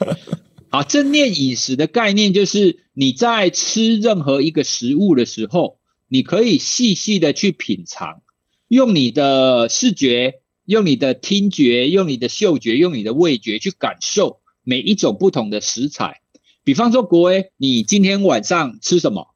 [0.68, 8.20] 好，正念饮食的概念就是你在吃任何一个食物的时候，你可以细细的去品尝，
[8.68, 16.20] 用你的视觉、用你的听觉、用你的嗅觉、用你的味觉去感受每一种不同的食材。
[16.62, 19.28] 比方说，国威，你今天晚上吃什么？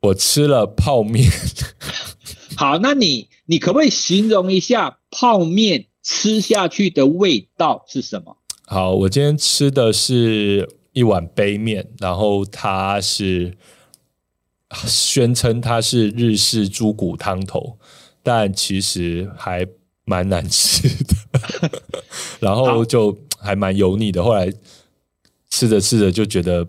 [0.00, 1.30] 我吃了泡面。
[2.58, 8.36] 好，那你你可不可以形容一下泡面吃下去的味道是什么？
[8.66, 13.56] 好，我今天吃的是一碗杯面，然后它是
[14.88, 17.78] 宣称它是日式猪骨汤头，
[18.24, 19.64] 但其实还
[20.08, 21.70] 蛮难吃的，
[22.40, 24.24] 然后就还蛮油腻的。
[24.24, 24.52] 后来
[25.50, 26.66] 吃着吃着就觉得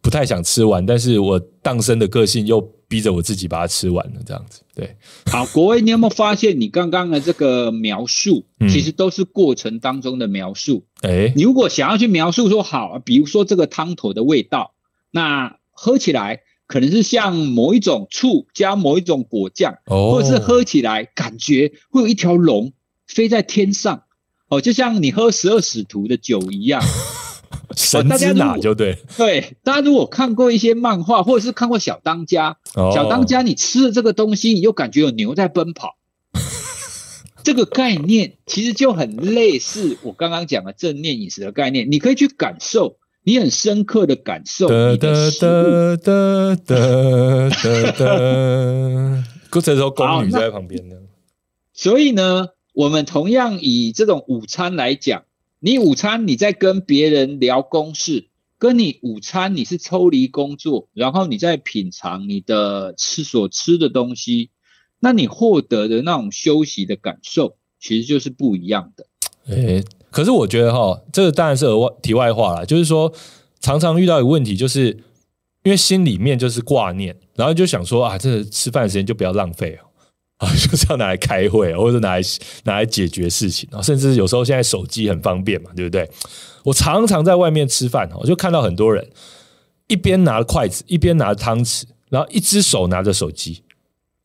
[0.00, 2.72] 不太想吃完，但是我当生的个性又。
[2.86, 4.60] 逼着我自己把它吃完了，这样子。
[4.72, 4.94] 对，
[5.26, 10.84] 好，国威，你有没有发现，你刚刚的这个描述，其实都是过程当中的描述。
[11.00, 14.74] 哎、嗯，你如果想要去描述说，好，比如说这个汤头的味道，
[15.10, 22.72] 那喝起来可能是像某一种醋加某一种果酱，哦，或者是喝起来感觉会有一条龙
[23.06, 24.04] 飞在天上，
[24.48, 26.82] 哦，就像你喝十二使徒的酒一样。
[27.76, 35.96] 神之哪就对，对，大家如果看过一些漫画，或者是看过小当家，哦、小当家，你吃了这个东西，你就感觉有牛在奔跑，
[37.42, 45.96] 这个概念其实就很类似我刚刚讲的正念饮食的概念，你可以去感受，你很深刻的感受你的食物。
[45.96, 47.90] 哒哒哒哒
[49.50, 50.96] 哒，这时候宫女在旁边呢。
[51.72, 55.24] 所以呢，我们同样以这种午餐来讲。
[55.58, 64.50] 你午餐你在跟别人聊公事，跟你午餐你是抽离工作，然后你在品尝你的吃所吃的东西，
[65.00, 69.06] 那你获得的那种休息的感受，其实就是不一样的。
[69.46, 69.82] 诶，
[70.14, 73.12] 可是我觉得哈，这个当然是额外题外话啦，就是说
[73.58, 74.90] 常常遇到一个问题，就是
[75.64, 79.90] 因为心里面就是挂念，然后就想说啊，这个吃饭时间就不要浪费哦。
[80.38, 82.22] 啊， 就是要拿来开会，或者拿来
[82.62, 86.08] 拿来解决事情啊，甚至有时候现在手机很方便嘛，对不对？
[86.62, 89.04] 我常常在外面吃饭，我就看到很多人
[89.88, 93.64] 一边拿着筷子，一边拿着汤匙，然后一只手拿着手机，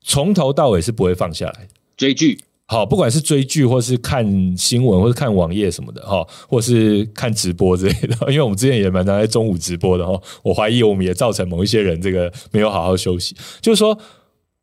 [0.03, 2.39] 从头到尾是不会放下来追剧。
[2.69, 4.23] 好，不管是追剧，或是看
[4.55, 8.15] 新闻，或是看网页什么的，哈，或是看直播之类的。
[8.31, 13.99] 因为我们之前也蛮常在中午直播的哈，我怀疑我们也造成某一些人这个没有好好休息，就是说。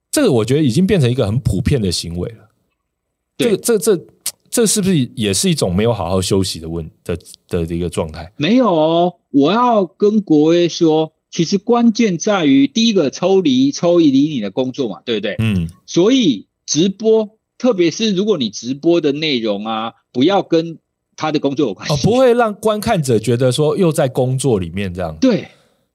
[0.09, 2.49] 这个我觉得已经变成一个很普遍的行为了。
[3.37, 4.07] 这个、这、这、
[4.49, 7.15] 这是不是也是一种没有好好休息的问的
[7.49, 8.33] 的的一个状态？
[8.39, 15.37] 没有哦，我要跟国威说，其实关键在于第一个抽离抽离你的工作嘛，对不对？
[15.39, 15.69] 嗯。
[15.85, 20.79] 所以直播，特别是如果你直播的内容啊，不要跟
[21.17, 25.17] 他的工作有关系，哦，不会让观看者觉得说又在工作里面这样。
[25.21, 25.49] 对。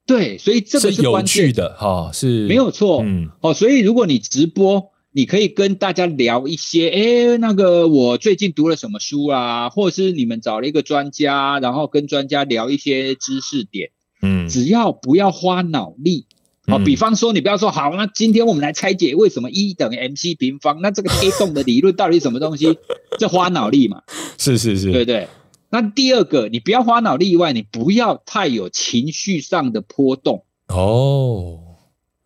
[0.04, 13.92] 对，所以这个是，是有趣的哈，是没有错，嗯，哦，所以如果你直播，你可以跟大家聊一些，哎，那个我最近读了什么书啊，或者是你们找了一个专家，然后跟专家聊一些知识点，
[14.24, 16.26] 嗯，只要不要花脑力，
[16.72, 22.78] 哦，比方说你不要说好，那今天我们来拆解为什么 E 等于 MC 平方，那这个黑洞的理论到底是什么东西？
[23.20, 24.04] 这花脑力嘛，
[24.38, 25.28] 是是是，对对。
[25.70, 31.60] 那第二个，你不要花脑力以外，你不要太有情绪上的波动哦。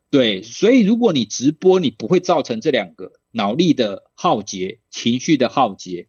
[0.09, 6.07] 对，所以如果你直播，你不会造成这两个脑力的耗竭、情绪的耗竭。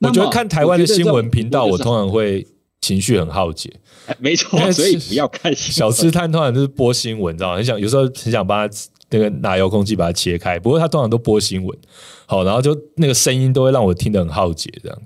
[0.00, 2.46] 我觉得看台湾的新闻频道，我通常会
[2.84, 3.72] 情绪很耗竭。
[4.18, 7.56] 没错，所以不要看小吃摊，通常就是播新闻，你知道吗？
[7.56, 8.76] 很想有时候很想把它
[9.10, 11.78] 那个拿遥控器把它切开，不过他通常都播新闻，
[12.26, 14.98] 好，然后就那个声音都会让我听得很耗竭，这样，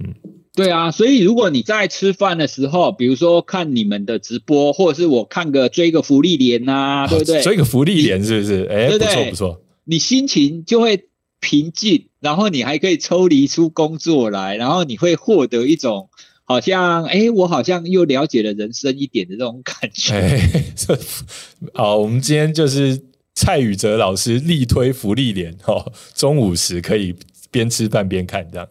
[0.00, 0.12] 嗯。
[0.54, 7.40] 对啊，所以如果你在吃饭的时候，比如说看你们的直播，或者是我看个追个福利连呐，对不对？
[7.40, 8.68] 追个福利连是不是？
[8.70, 9.62] 哎，不错不错。
[9.84, 11.08] 你心情就会
[11.40, 16.10] 平静，然后你还可以抽离出工作来，然后你会获得一种
[16.52, 20.14] 好像哎，我好像又了解了人生一点的这种感觉。
[20.14, 20.64] 哎，
[21.74, 23.02] 好，我们今天就是
[23.34, 27.14] 蔡宇哲老师力推福利连，哦，中午时可以
[27.50, 28.68] 边吃饭边看这样。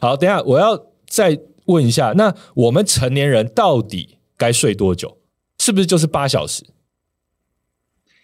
[0.00, 0.86] 好，等一下我要。
[1.06, 5.18] 再问一下，那我们成年人到底该睡多久？
[5.60, 6.64] 是不是就是八小时？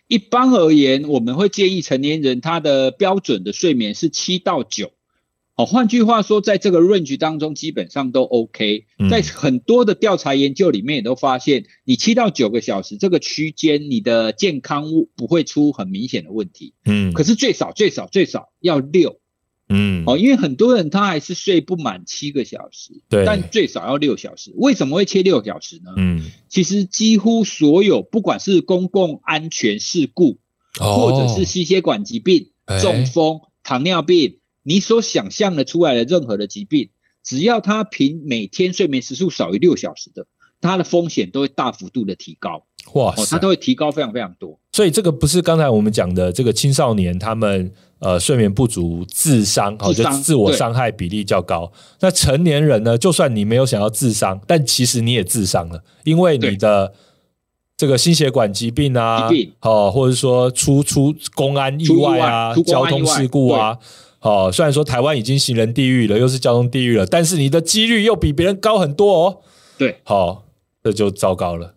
[0.09, 4.91] 一般而言，我们会建议成年人他的标准的睡眠是七到九。
[5.61, 8.87] 好，换句话说，在这个 range 当中，基本上都 OK。
[9.11, 16.73] 在很多的调查研究里面，也都发现，你七到九个小时这个区间，你的健康不会出很明显的问题。
[16.87, 19.21] 嗯，可是最少最少最少要六。
[19.69, 24.55] 嗯，哦，因为很多人他还是睡不满七个小时，对，但最少要六小时。
[24.57, 25.93] 为什么会切六小时呢？
[25.99, 30.39] 嗯，其实几乎所有不管是公共安全事故，
[30.79, 32.49] 或者是心血管疾病、
[32.81, 36.91] 中风、糖尿病，你所想象的出来的任何的疾病，
[37.23, 40.27] 只要他凭每天睡眠时数少于六小时的，
[40.61, 42.65] 他的风险都会大幅度的提高。
[42.95, 44.59] 哇，他都会提高非常非常多。
[44.73, 47.73] 所以这个不是刚才我们讲的这个青少年他们。
[48.01, 51.71] 呃，睡眠不足自伤，好，就自我伤害比例较高。
[52.01, 52.97] 那成年人呢？
[52.97, 56.95] 就算你没有想要自伤，但其实你也自伤了，因为你的
[57.77, 59.29] 这个心血管疾病啊，
[59.61, 63.77] 哦，或者说出出公安意外啊，交通事故啊，
[64.21, 69.41] 哦，虽然说台湾已经行人地狱了，又是交通地狱了，但是你的几率又比别人高很多哦。
[69.79, 70.47] 对，好，
[70.83, 71.75] 这就糟糕了。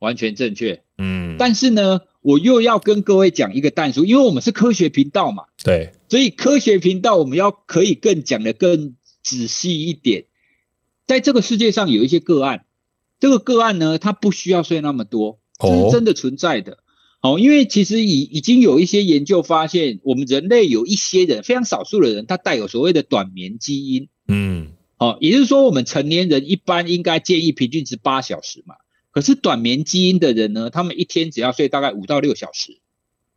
[0.00, 0.82] 完全正确。
[0.98, 10.24] 嗯，但是呢，我又要跟各位讲一个但书，因为我们是科学频道嘛，对，所以科学频道我们要可以更讲得更仔细一点。
[11.06, 12.66] 在这个世界上有一些个案，
[13.18, 16.72] 这个个案呢，它不需要睡那么多，这是真的存在的。
[16.72, 16.76] 哦，
[17.40, 24.08] 因为其实已已经有一些研究发现，我们人类有一些人，非常少数的人，他带有所谓的短眠基因。
[24.28, 28.76] 嗯，哦，也就是说，我们成年人一般应该建议平均值八小时嘛。
[29.10, 32.78] 可是短眠基因的人呢，他们一天只要睡大概五到六小时，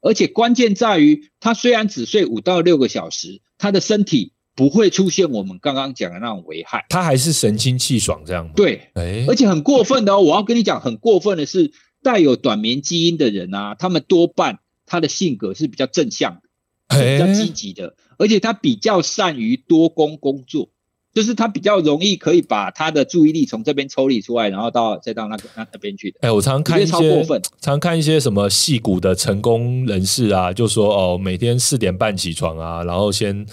[0.01, 8.51] 而且关键在于，他虽然只睡五到六个小时，他的身体不会出现我们刚刚讲的那种危害，他还是神清气爽这样。
[8.55, 8.91] 对，
[9.27, 11.71] 而且很过分的哦，我要跟你讲，很过分的是，
[12.03, 16.41] 带有短眠基因的人啊，他们多半他的性格是比较正向
[16.87, 20.69] 的，比较积极的，而且他比较善于多工工作。
[21.13, 26.17] 就是他比较容易可以把他的注意力从这边抽离出来，然后到再到那个那那边去的。
[26.21, 33.45] 哎、欸，我常常看一些，超过分常看一些什么戏骨的成功人士啊，就说哦，每天四点半起床啊，然后先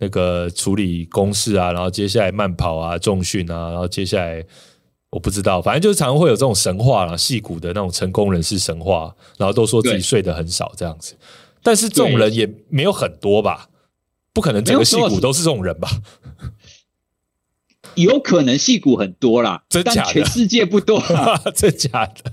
[0.00, 4.44] 那个处理公事啊，然后接下来慢跑啊、重训啊，然后接下来
[5.12, 11.14] 我不知道，反正就是常常会有这种神话啦，戏骨的那种成功人士神话，然后都说自己睡得很少这样子。
[11.62, 13.68] 但是这种人也没有很多吧？
[14.32, 15.88] 不可能整个戏骨都是这种人吧？
[17.94, 21.38] 有可能戏骨很多啦，但全世界不多啦。
[21.54, 22.32] 真假的？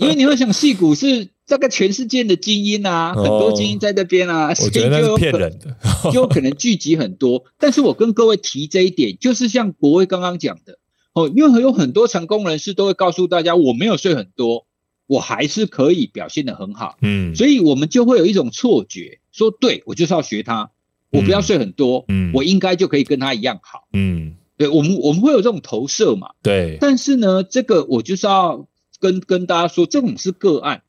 [0.00, 5.76] 因为你会想，戏骨是这个全世界的精英啊，很多精英在这边啊，我觉得是骗人的，
[6.12, 7.42] 就有可能聚集很多。
[7.58, 10.78] 但是我跟各位提这一点，就是像国威刚刚讲的
[11.12, 14.66] 哦，因为有很多成功人士都会告诉大家，我没有睡很多，
[15.06, 16.96] 我还是可以表现得很好。
[17.02, 20.70] 嗯，所以我们就会有一种错觉，说对我就是要学他，
[21.10, 24.36] 我不要睡很多，嗯，我应该就可以跟他一样好，嗯。
[24.58, 26.32] 对，我们我们会有这种投射嘛？
[26.40, 26.76] 对。
[26.78, 28.68] 但是呢，这个我就是要
[29.00, 30.82] 跟跟大家说，这种是个案。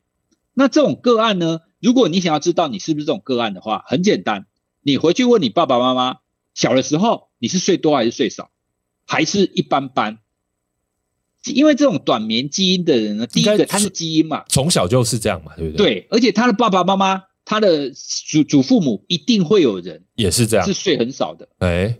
[0.52, 4.46] 那这种个案呢，如果你想要知道你是不是这种个案的话，很简单，
[4.82, 6.18] 你回去问你爸爸妈妈，
[6.54, 8.50] 小的时候你是睡多还是睡少，
[9.06, 10.18] 还是一般般？
[11.52, 15.86] 因为这种短眠基因的人呢，第一个他是基因嘛，从小就是这样嘛，对不对？
[15.86, 21.48] 对，而且他的爸爸妈妈，他的祖祖父母一定会有人也是这样，是睡很少的。
[21.58, 21.98] 哎，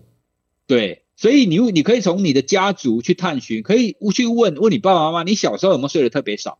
[0.66, 1.02] 对。
[1.16, 6.58] 所以你你可以从你的家族去探寻，可以去问问你爸爸妈妈，你小时候有没有睡得特别少？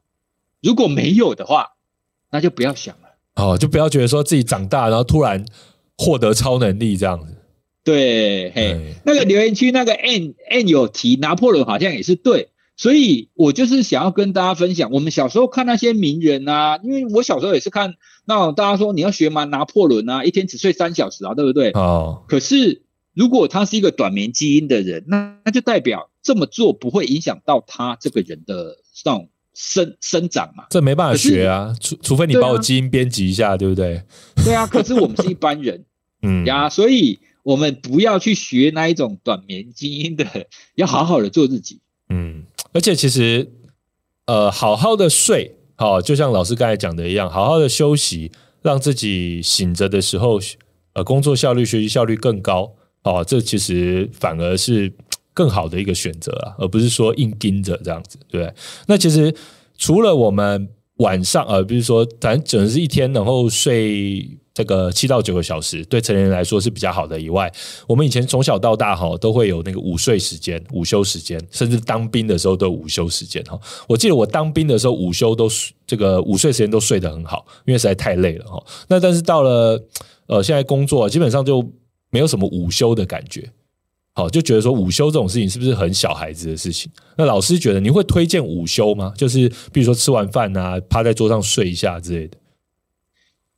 [0.62, 1.72] 如果没有的话，
[2.30, 3.08] 那就不要想了。
[3.34, 5.44] 哦，就不要觉得说自己长大然后突然
[5.98, 7.33] 获得超能力这样子。
[7.84, 17.94] 对，嘿，那个留言区那个 N N 有提拿破仑好像也是对，所以我就是想要跟大家分享，我们小时候看那些名人啊，因为我小时候也是看
[18.24, 21.70] 那种大家说你要学嘛，拿破仑啊，一天只睡三小时啊，对不对？
[21.72, 22.80] 哦，可是。
[23.16, 30.64] 如果他是一个短眠基因的人，那那就代表这么做不会影响到他这个人的这种生生长嘛？
[30.70, 34.02] 这没办法学啊，除除非你把我基因编辑一下，对不对？
[34.44, 35.84] 对啊，可是我们是一般人，
[36.22, 40.26] 嗯呀，所以我们不要去学那一种短眠基因的，
[40.74, 41.78] 要好好的做自己。
[42.08, 42.42] 嗯，
[42.72, 43.52] 而且其实，
[44.26, 48.32] 呃，好好的睡，好，就像老师刚才讲的一样，好好的休息，
[48.62, 50.40] 让自己醒着的时候，
[50.94, 52.74] 呃，工作效率、学习效率更高。
[53.02, 54.90] 哦，这其实反而是
[55.34, 58.54] 更好的一个选择啊，而不是说硬盯着这样子，对不对？
[58.86, 59.34] 那其实
[59.76, 67.52] 除了我们晚上，呃，比如说咱整个是一天，然后睡这个七到九个小时，对成年人来说是比较好的以外，
[67.88, 73.58] 我们以前从小到大哈都会有那个午睡时间、午休时间，甚至当兵的时候都有午休时间哈。
[73.88, 75.48] 我记得我当兵的时候午休都
[75.86, 78.64] 这个午睡时间都睡得很好，因为实在太累了哈。
[78.88, 79.82] 那但是到了
[80.26, 81.68] 呃现在工作基本上就。
[82.10, 83.50] 没有什么午休的感觉。
[84.16, 86.88] 好，就觉得说午休这种事情是不是很小孩子的事情？
[87.18, 89.12] 那老师觉得你会推荐午休吗？
[89.16, 92.38] 就是比如说吃完饭啊，趴在桌上睡一下之类的。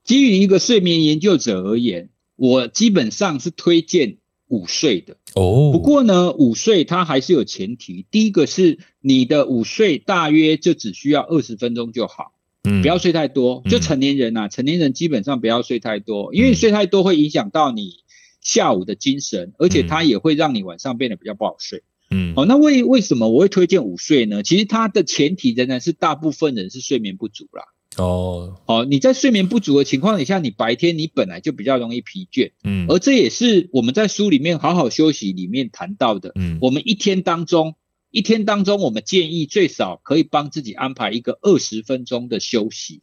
[0.02, 4.16] 基于一个睡眠研究者而言，我基本上是推荐
[4.48, 5.18] 午睡的。
[5.34, 8.07] 哦，不过呢，午睡它还是有前提。
[8.11, 12.32] 第一个是你的午睡大约就只需要二十分钟就好，
[12.64, 13.62] 嗯，不要睡太多。
[13.68, 18.05] 就成年人啊，成年人基本上不要睡太多，因为睡太多会影响到你。
[18.47, 21.82] 下午的精神，而且它也会让你晚上变得比较不好睡。
[22.11, 24.44] 嗯，哦，那为为什么我会推荐午睡呢？
[24.44, 27.64] 其实它的前提仍然是大部分人是睡眠不足啦。
[27.97, 32.53] 哦，哦，你在睡眠不足的情况底下，你白天你本来就比较容易疲倦。
[32.62, 36.30] 嗯，而这也是我们在书里面好好休息里面谈到的。
[36.36, 37.74] 嗯，我们一天当中，
[38.12, 43.03] 一天当中，我们建议最少可以帮自己安排一个二十分钟的休息。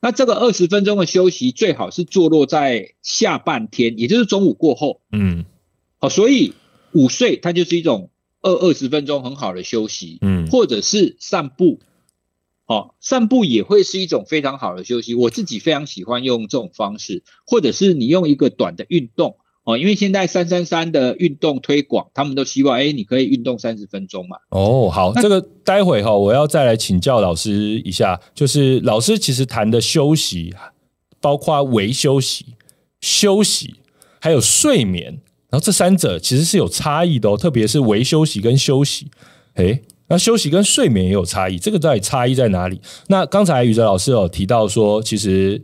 [0.00, 5.00] 那这个二十分钟的休息最好是坐落在下半天，也就是中午过后。
[5.10, 5.44] 嗯，
[5.98, 6.54] 好，所以
[6.92, 10.18] 午睡它就是一种二二十分钟很好的休息。
[10.20, 11.80] 嗯，或者是散步，
[12.64, 15.14] 好，散步也会是一种非常好的休息。
[15.14, 19.36] 我自己非常喜欢用这种方式，或者是你用一个短的运动。
[19.68, 24.38] 哦，因为现在三三三的运动推广，他们都希望，哎，你可以运动三十分钟嘛。
[24.48, 27.52] 哦，好，这个待会哈，我要再来请教老师
[27.84, 30.54] 一下，就是老师其实谈的休息，
[31.20, 32.54] 包括微休息、
[33.02, 33.74] 休息，
[34.18, 39.08] 还有睡眠，然后这三者其实是有差异的哦，特别是微休息跟休息，
[39.56, 42.80] 诶，那休息跟睡眠也有差异，这个到底差异在哪里？
[43.08, 45.62] 那刚才宇哲老师有提到说，其实。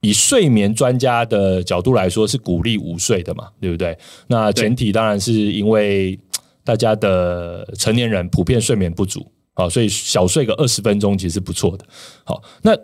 [0.00, 3.98] 以睡眠专家的角度来说，是鼓励午睡的嘛，对不对？
[4.28, 6.18] 那前提当然是因为
[6.62, 11.84] 大家的成年人普遍睡眠不足，好，所以小睡个二十分钟其实是不错的。
[12.24, 12.76] 好，那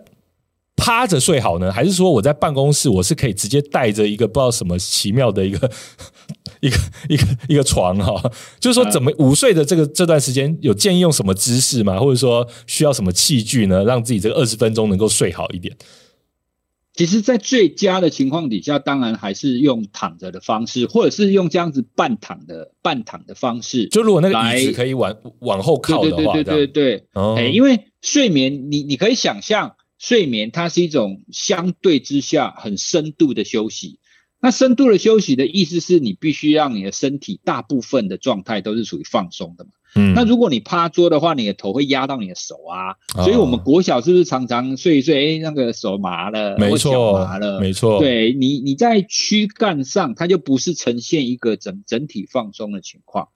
[0.75, 5.71] 趴着睡好呢，还是说我在办公室我是可以直接带着一个不知道什么奇妙的一个
[6.59, 8.29] 一个一个一个床哈？
[8.59, 11.97] 就是说怎么午睡的这个这段时间有建议用什么姿势吗？
[11.97, 15.73] 或者说需要什么器具呢，让自己这个二十分钟能够睡好一点？
[16.95, 23.87] 其实，在最佳的情况底下，当然还是用躺着的方式，或者是用这样子半躺的半躺的方式。
[23.89, 27.07] 就如果那个椅子可以往往后靠的话，对对对对对对。
[27.13, 33.99] 哦，因为睡眠，你你可以想象，睡眠它是一种相对之下很深度的休息。
[34.39, 39.71] 那深度的休息的意思是你必须让你的身体大部分的状态都是属于放松的嘛。
[39.97, 53.29] 嗯，那如果你趴桌的话，你的头会压到你的手啊，哦、所以我们国小是不是常常睡一睡，哎，那个手麻了，没错，脚麻了，没错，对你，你在躯干上，它就不是呈现一个整整体放松的情况。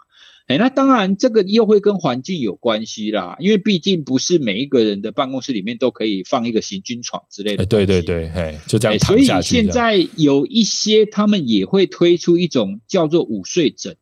[0.47, 7.66] 哎，那当然这个又会跟环境有关系啦，因为毕竟不是每一个人的办公室里面都可以放一个行军床之类的。
[7.68, 9.47] 对对对，哎，就这样躺下去。
[9.47, 13.95] 所以现在有一些他们也会推出一种叫做午睡枕。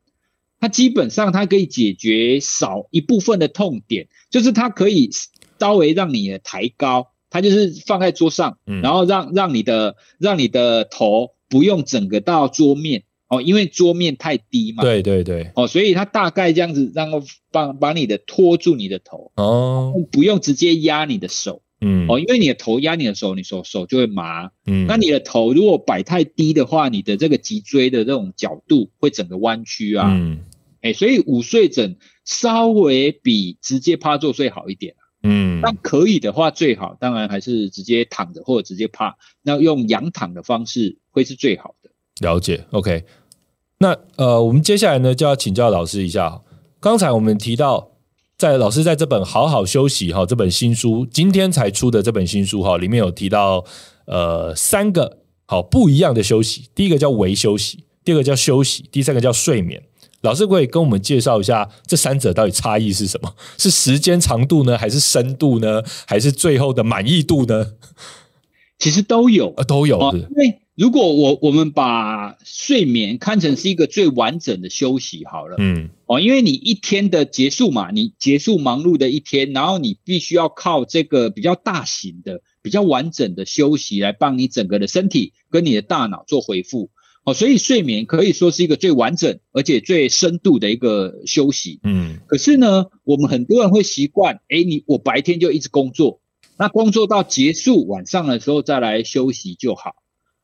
[0.59, 5.11] 它基本上它可以解决少一部分的痛点，就是它可以
[5.59, 14.83] 稍微让你的抬高，它就是放在桌上，嗯、然后让让你的让你的头不用整个到桌面哦，因为桌面太低嘛。
[14.83, 15.51] 对对对。
[15.55, 30.39] 哦，所以它大概这样子，然后帮把你的托住你的头哦，不用直接压你的手，嗯哦，因为你的头压你的手，你手手就会麻，嗯，那你的头如果摆太低的话，你的这个脊椎的这种角度会整个弯曲啊，嗯。
[30.81, 41.89] 哎，所以午睡枕稍微比直接趴坐睡好一点，嗯，那可以的话最好，当然还是直接躺着或者直接趴，那用仰躺的方式会是最好的。
[42.21, 43.05] 了解，OK。
[43.79, 46.41] 那呃，我们接下来呢就要请教老师一下，
[46.79, 47.91] 刚才我们提到，
[48.37, 53.63] 在老师在这本《好好休息》哈这本新书，今天才出的这本新书哈，里面有提到
[54.05, 59.83] 呃三个好不一样的休息，第一个叫微休息，第二个叫休息，第三个叫睡眠。
[60.21, 63.33] 老师可以跟我们介绍一下这三者到底差异是什么？
[63.57, 67.73] 是时间长度呢，还是深度呢，还是最后的满意度呢？
[68.79, 69.99] 其实都有，呃，都有。
[70.13, 86.89] 因为如果我我们把睡眠看成是一个最完整的休息好了，嗯，哦，因为你一天的结束嘛，你结束忙碌的一天，然后你必须要靠这个比较大型的、比较完整的休息来帮你整个的身体跟你的大脑做回复。
[87.27, 91.81] 哦，所以睡眠可以说是一个最完整而且最深度的一个休息。
[91.83, 96.21] 嗯，可是呢，我们很多人会习惯，哎，你我白天就一直工作，
[96.57, 99.95] 那工作到结束晚上的时候再来休息就好。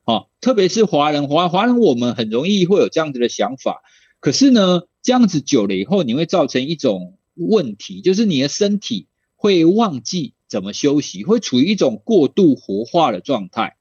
[0.03, 3.81] 哦，特别是华人，华华人我们很容易会有这样子的想法。
[4.19, 9.07] 可是呢，这样子久了以后，你会造成一种问题，就是你的身体
[9.37, 13.77] 会忘记怎么休息，会处于一种过度活化的状态。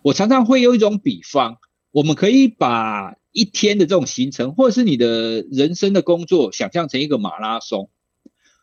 [0.00, 1.58] 我常常会有一种比方。
[1.96, 7.88] 我们可以把一天的这种行程，或者是你的人生的工作，想象成一个马拉松。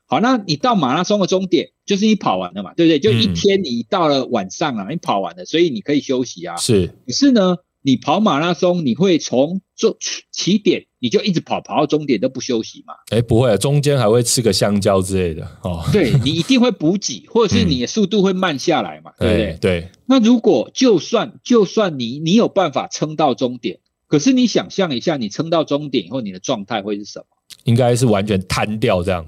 [0.05, 2.99] 好，那你到马拉松的终点，就是你跑完了嘛，对不对？
[2.99, 6.57] 就一天你到了晚上啊，你跑完了，所以你可以休息啊。
[6.57, 9.95] 是，可是呢，你跑马拉松，你会从终
[10.31, 12.93] 起点你就一直跑，跑到终点都不休息嘛？
[13.11, 15.84] 哎，不会，中间还会吃个香蕉之类的哦。
[15.91, 19.11] 对， 你一定会补给，或者是你的速度会慢下来嘛？
[19.19, 19.57] 嗯、对不对？
[19.59, 19.89] 对。
[20.07, 27.25] 那如果就算就算你你有办法撑到终点，可是你想象一下，你撑到终点以后，你的状态会是什么？
[27.65, 29.25] 应该是完全瘫掉这样。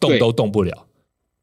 [0.00, 0.86] 动都动不了，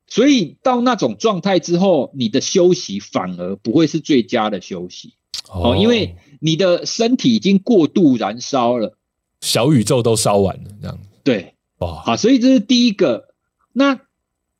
[0.07, 5.13] 所以到那种状态之后，你的休息反而不会是最佳的休息
[5.49, 8.97] 哦，因为你的身体已经过度燃烧了，
[9.41, 10.99] 小宇宙都烧完了，这样。
[11.23, 13.27] 对，哇，好，所以这是第一个。
[13.73, 13.99] 那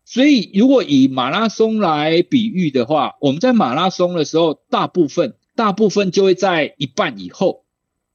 [0.05, 7.63] 所以如果以马拉松来比喻的话，我们在马拉松的时候，大部分大部分就会在一半以后，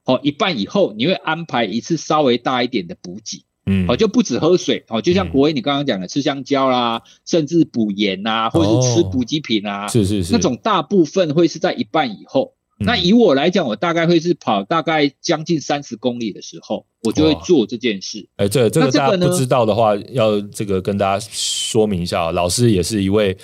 [0.05, 3.45] 哦，一半以后你会安排一次稍微大一点的补给。
[3.65, 12.55] 嗯，哦，就不止喝水，哦，就像国威你刚刚讲的，吃香蕉啦，嗯、甚至补盐啊，或者是吃补给品啊，是是是，那种大部分会是在一半以后。
[12.83, 18.29] 嗯、那以我来讲，我大概会是跑大概将近三十公里的时候，我就会做这件事。
[18.37, 23.37] 哎、欸，这这个大家不知道的话，要这个跟大家说明一下，老师也是一位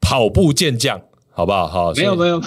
[0.00, 1.00] 跑步健将，
[1.30, 1.68] 好不好？
[1.68, 2.42] 好，没有没有。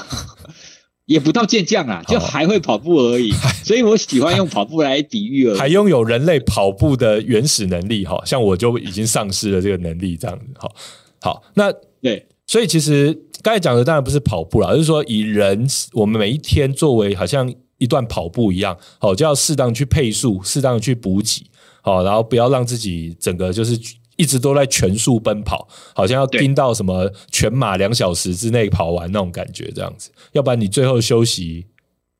[1.05, 3.31] 也不到健将啊，就还会跑步而已，
[3.63, 5.57] 所以我喜欢用跑步来比喻而已。
[5.57, 10.75] 还拥有人类跑步的原始能力，哈，像我就已经丧失了这个能力，这样子，好，
[11.21, 21.45] 好，那对，所以其实刚才讲的当然不是跑步啦，而是说以人我们每一天作为好像一段跑步一样，好，就要适当去配速，适当去补给，
[21.81, 23.79] 好，然后不要让自己整个就是。
[24.19, 31.67] 一直都在全速奔跑，好像要盯到什么全马两小时之内跑完那种感觉，这样子，要不然你最后休息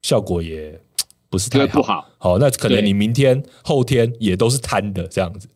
[0.03, 0.79] 效果也
[1.27, 1.81] 不是太好。
[1.81, 5.49] 不好，好，那可能你明天、后天也都是瘫的这样子。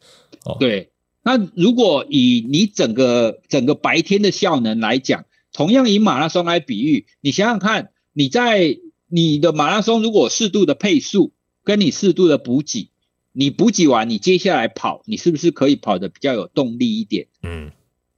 [0.45, 0.90] 哦，对。
[1.23, 12.89] 那如果以你整个整个白天的效能来讲，同样以马拉松来比喻，你想想看，你在你的马拉松如果适度的配速，跟你适度的补给。
[13.33, 17.27] 你补给完，你接下来跑，你是不是可以跑得比较有动力一点？
[17.41, 17.71] 嗯，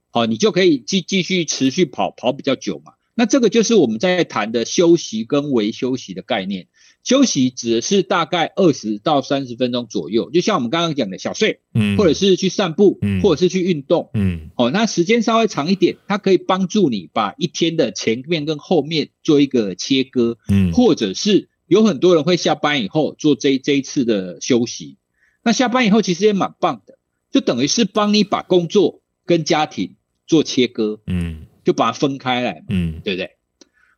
[0.09, 2.93] 好，你就可以继继续持续跑，跑比较久嘛。
[3.13, 6.67] 那这个就是我们在谈的休息跟微休息的概念。
[7.03, 24.97] 休息指的是大概二十到三十分钟左右，就像我们刚刚讲的小睡，嗯，或者是去散步，嗯，或者是去运动，嗯，哦，那时间稍微长一点，它可以帮助你把一天的前面跟后面做一个切割，嗯，或者是有很多人会下班以后做这这一次的休息。
[25.43, 26.97] 那下班以后其实也蛮棒的，
[27.31, 29.95] 就等于是帮你把工作跟家庭
[30.25, 33.31] 做切割，嗯，就把它分开来，嗯，对不对？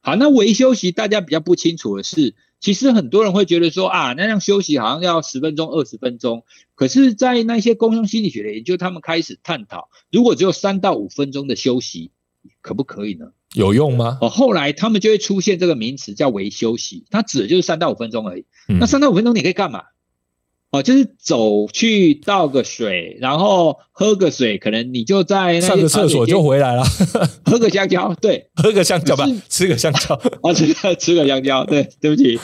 [0.01, 2.35] 好，那微休息大家比较不清楚的是，
[2.65, 12.09] 其实很多人会觉得说啊，那样休息好像要十分钟、二十分钟，可是，在那些工商心理学的研究，他们开始探讨，如果只有三到五分钟的休息，
[12.61, 13.27] 可不可以呢？
[13.53, 14.17] 有用吗？
[14.19, 18.45] 哦，后来他们就会出现这个名词叫微休息，它指的就是三到五分钟而已。
[18.67, 19.83] 嗯，那三到五分钟你可以干嘛？
[20.75, 26.83] 哦，就是走去倒个水，然后喝个水，可能你就在上个厕所就回来了，
[27.45, 32.37] 喝个香蕉，对，喝个香蕉吧，吃个香蕉， 哦，吃个吃个香蕉，对，对不起。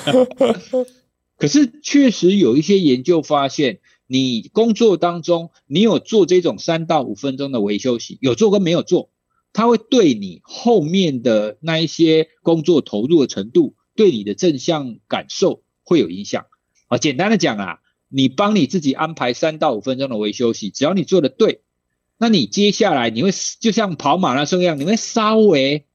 [1.37, 9.09] 可是确实有一些研究发现，你工作当中你有做这种三到五分钟的微休息，有做跟没有做，
[9.51, 16.45] 它会对你后面的那一些工作投入的程度，对你的正向感受会有影响。
[16.87, 17.79] 啊，简单的讲啊。
[18.13, 21.61] 你帮你自己安排三到五分钟的微休息，只要你做的对，
[22.17, 25.85] 那你接下来你会就像跑马拉松一样，你会稍微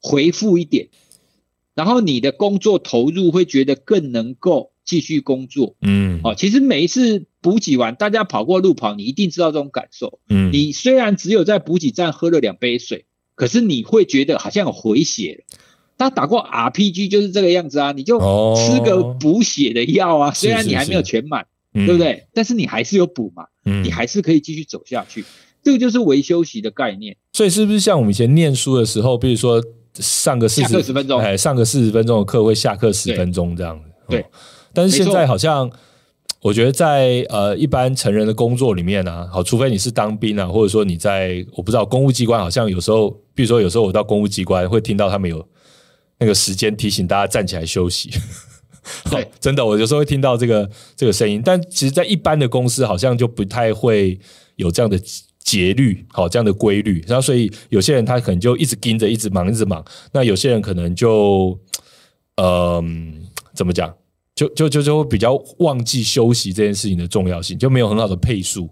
[0.00, 0.88] 回复一点，
[1.74, 5.76] 然后你的工作投入会觉得更能够继续工作。
[5.82, 10.20] 嗯，哦，其实每一次补给完，大家跑过路跑，你一定知道这种感受。
[10.28, 15.58] 嗯，你虽然只有在补给站喝了两杯水，可是你会觉得好像有回血了。
[15.98, 18.18] 他打过 RPG 就是这个样子啊，你就
[18.56, 22.26] 吃个补血的药啊，虽然你还没有全满，对不对？
[22.34, 23.44] 但是你还是有补嘛，
[23.84, 25.24] 你还是可以继续走下去。
[25.62, 27.16] 这个就是微休息的概念。
[27.32, 29.62] 所以是不是像我们以前念书的时候，比如说
[29.94, 33.84] 上个四十分钟，哎，上个四十分钟的课会下课十分钟这样子？
[34.08, 34.26] 对。
[34.74, 35.70] 但是现在好像，
[36.40, 45.46] 我觉得在呃一般成人的工作里面啊，好，除非你是当兵啊，或者说你在我不知道公务机关，好像有时候，比如说有时候我到公务机关会听到他们有。
[46.22, 48.08] 那个时间提醒大家站起来休息，
[49.10, 54.16] 对，真的，我有时候会听到这个这个声音，但其实，在一般的公司好像就不太会
[54.54, 54.96] 有这样的
[55.42, 57.04] 节律，好，这样的规律。
[57.08, 59.84] 然后，所以有些人他可能就一直盯着，一直忙，一直忙。
[60.12, 61.58] 那有些人可能就，
[62.36, 62.84] 嗯、呃，
[63.52, 63.92] 怎么讲？
[64.36, 68.70] 就就就就会比较忘记休息这件事情的重要性，就没有很好的配速哦。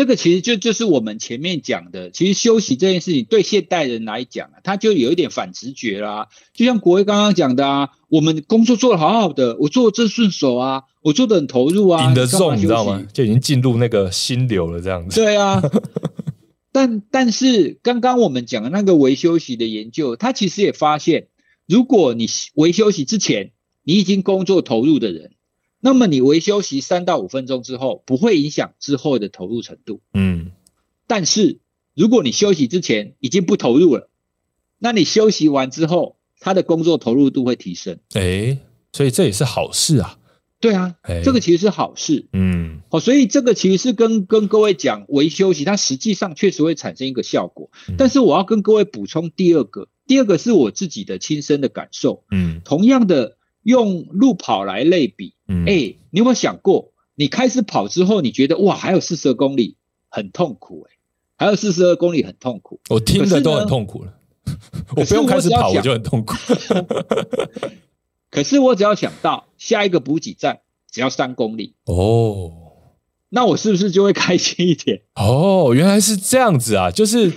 [0.00, 6.28] 这个其实就就是我们前面讲的，其实休息这件事情对现代人来讲啊，他就有一点反直觉啦。
[6.54, 13.04] 就像国威刚刚讲的啊，我们工作做得好好的，我做的真顺手啊，我做的很投入啊，赢得重，你知道吗？
[13.12, 15.20] 就已经进入那个心流了，这样子。
[15.20, 15.62] 对啊，
[16.72, 21.26] 但但是刚刚我们讲的那个微休息的研究，他其实也发现，
[21.68, 23.50] 如果你微休息之前，
[23.84, 25.32] 你已经工作投入的人。
[25.82, 30.02] 那么你微休息三到五分钟之后，不会影响之后的投入程度。
[30.12, 30.50] 嗯，
[31.06, 31.58] 但是
[31.94, 34.10] 如果你休息之前已经不投入了，
[34.78, 37.98] 那你休息完之后，他的工作投入度会提升。
[38.12, 38.58] 诶，
[38.92, 40.18] 所以这也是好事啊。
[40.60, 42.26] 对啊，这个其实是好事。
[42.34, 47.70] 嗯，好，所以这个其实是跟跟各位讲微休息，它实际上确实会产生一个效果。
[47.96, 52.24] 但是我要跟各位补充第二个，第二个是我自己的亲身的感受。
[52.30, 53.38] 嗯，同样的。
[53.62, 59.76] 用路跑来类比，嗯，哎，你有没有想过，你开始跑之后，你觉得哇，还有四十二公里
[60.08, 60.96] 很痛苦，哎，
[61.36, 64.14] 还有四十二公里很痛苦，我听着都很痛苦了。
[64.96, 66.34] 我不用开始跑，我就很痛苦。
[68.30, 72.52] 可是我只要想到下一个补给站只要三公里，哦，
[73.28, 75.02] 那我是不是就会开心一点？
[75.14, 77.32] 哦，原来是这样子啊，就是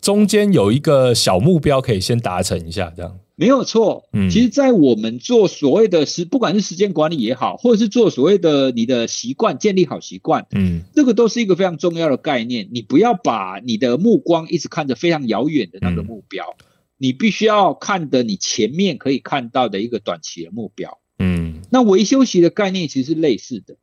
[0.00, 3.18] 中间有一个小目标可以先达成一下，这样。
[3.40, 12.68] 没有错，嗯，其实，在我们做所谓的时，不管是时间管理也好，或者是做所谓的你的习惯，建立好习惯，嗯，这个都是一个非常重要的概念。
[12.70, 16.64] 你不要把你的目光一直看着非常遥远的那个目标，嗯，
[16.98, 20.98] 你必须要看的你前面可以看到的一个短期的目标。
[21.18, 23.78] 嗯，那微休息的概念其实是类似的。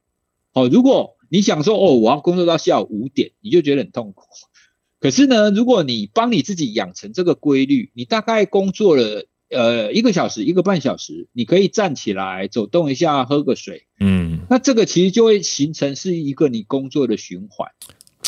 [0.53, 4.21] 哦，如果你想说，哦，我要工作到下午五点，你就觉得很痛苦。
[4.99, 9.25] 可是呢，如果你帮你自己养成这个规律，你大概工作了。
[9.49, 17.69] 呃，一个小时，一个半小时，你可以站起来走动一下，喝个水，嗯，那这个其实就会形成是一个你工作的循环，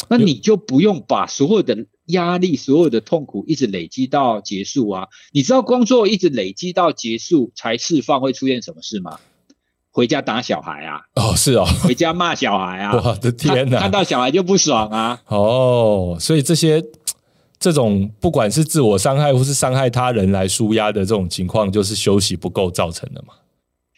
[0.08, 5.08] 那你就不用把所有的压力、所有的痛苦一直累积到结束啊。
[5.34, 9.20] 你知道工作一直累积到结束才释放会出现什么事吗？
[9.92, 11.02] 回家打小孩啊？
[11.16, 12.96] 哦，是哦，回家骂小孩啊？
[12.96, 15.22] 我的天哪，看到小孩就不爽啊？
[15.28, 16.82] 哦，所以这些。
[17.60, 23.34] 这种不管是自我伤害或是伤害他人来舒压的这种情况，就是休息不够造成的嘛？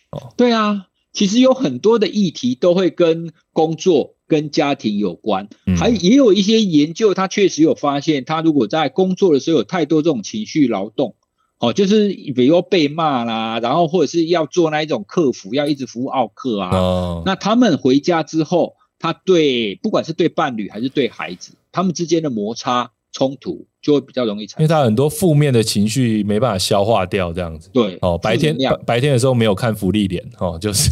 [0.10, 5.48] 哦，对啊，其实有很多的议题都会跟工作、跟家庭有关，
[5.78, 11.14] 还也有一些研究，他确实有发现，他如果在工作的时候有太多这种情绪劳动，
[11.60, 22.92] 哦，就是比如被骂啦，然后或者是要做那一种客服，要一直服务奥客啊，哦，那他们回家之后，他对不管是对伴侣还是对孩子，他们之间的摩擦。
[23.12, 27.70] 冲突就会比较容易产生，因为他很多负面的情绪没办法消化掉，这样子。
[27.74, 28.56] 对，哦，白天
[28.86, 30.90] 白，天的时候没有看福利脸，哦，就是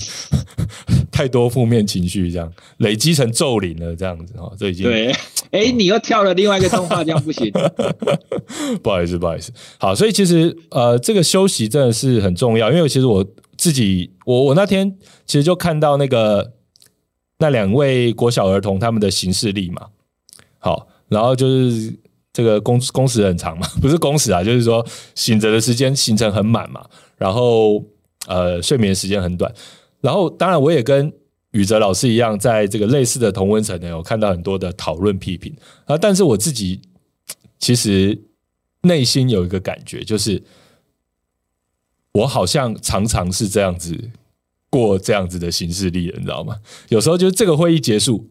[1.12, 5.12] 太多负面情绪这样累积成咒灵了，这样子哦，这已经对。
[5.52, 7.52] 哎、欸，你又跳了另外一个动画，这样不行。
[8.84, 9.52] 不好意思，不好意思。
[9.80, 13.26] 好，所以其实呃，这个休息真的是很重要，因为其实我
[13.58, 14.96] 自己，我我那天
[15.26, 16.54] 其实就看到那个
[17.40, 19.88] 那两位国小儿童他们的行事历嘛，
[20.60, 20.88] 好。
[21.10, 21.92] 然后就是
[22.40, 26.82] 这个工工时很长嘛， 不是工时啊，就是说醒着的时间行程很满嘛，
[27.18, 27.84] 然后
[28.28, 29.54] 呃睡眠时间很短，
[30.00, 31.12] 然后当然我也跟
[31.52, 36.80] 宇哲老师一样，在这个类似的同温层呢，有看到很多的讨论批评啊，但是我自己
[37.60, 38.18] 其实
[38.84, 40.42] 内心有一个感觉，就是
[42.14, 44.12] 我好像常常是这样子
[44.70, 46.56] 过这样子的行事历，你知道吗？
[46.88, 48.30] 有时候就是这个会议结束。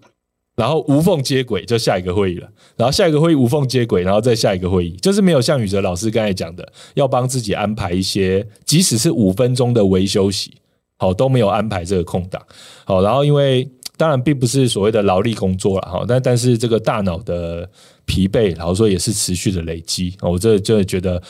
[0.59, 2.49] 然后无缝接轨，就下一个会议了。
[2.77, 10.53] 然后下一个会议无缝接轨，然后再下一个会议，就是没有像宇哲老师刚才讲的，要帮自己安排一些，即使是五分钟的微休息，
[10.99, 12.43] 好都没有安排这个空档。
[12.85, 17.69] 好，然后因为当然并不是所谓的劳力工作了，哈，但但是这个大脑的
[18.05, 20.17] 疲惫，然后说也是持续的累积。
[20.21, 21.23] 我这就觉得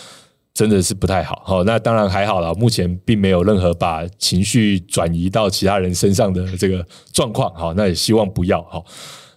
[0.59, 1.41] 真的是不太好。
[1.45, 7.55] 好，那当然还好了，目前并没有任何把情绪转移到其他人身上的这个状况。
[7.55, 8.61] 好，那也希望不要。
[8.65, 8.85] 好。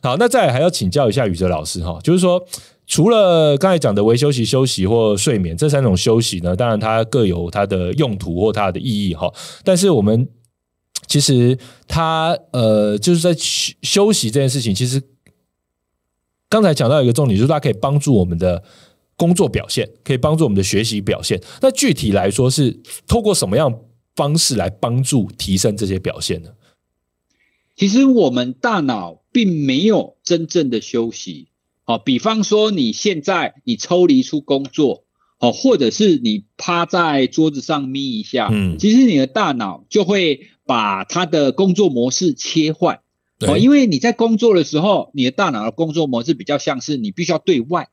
[0.02, 2.44] 好，那再还要请教一下宇哲老师哈，就是说，
[2.88, 9.32] 除了刚才讲的微休息、休息或睡眠这三种休息呢，当然它各有它的用途或它的意义哈。
[9.64, 10.28] 但是我们
[11.06, 11.56] 其实
[11.88, 13.32] 它呃，就是在
[13.84, 15.00] 休息这件事情，其实
[16.50, 18.64] 刚才讲到一个重点，就是它可以帮助我们的
[19.22, 21.40] 工作表现，可以帮助我们的学习表现。
[21.62, 23.72] 那具体来说，是透过什么样
[24.16, 26.50] 方式来帮助提升这些表现呢？
[27.76, 31.50] 其实我们大脑并没有真正的休息，
[31.84, 35.04] 好，比方说你现在你抽离出工作，
[35.38, 43.02] 哦，或者是你趴在桌子上眯一下，嗯，其实你的大脑就会把它的工作模式切换。
[43.48, 47.90] 哦，因为你在工作的时候，你的大脑的工作模式比较像是你必须要对外。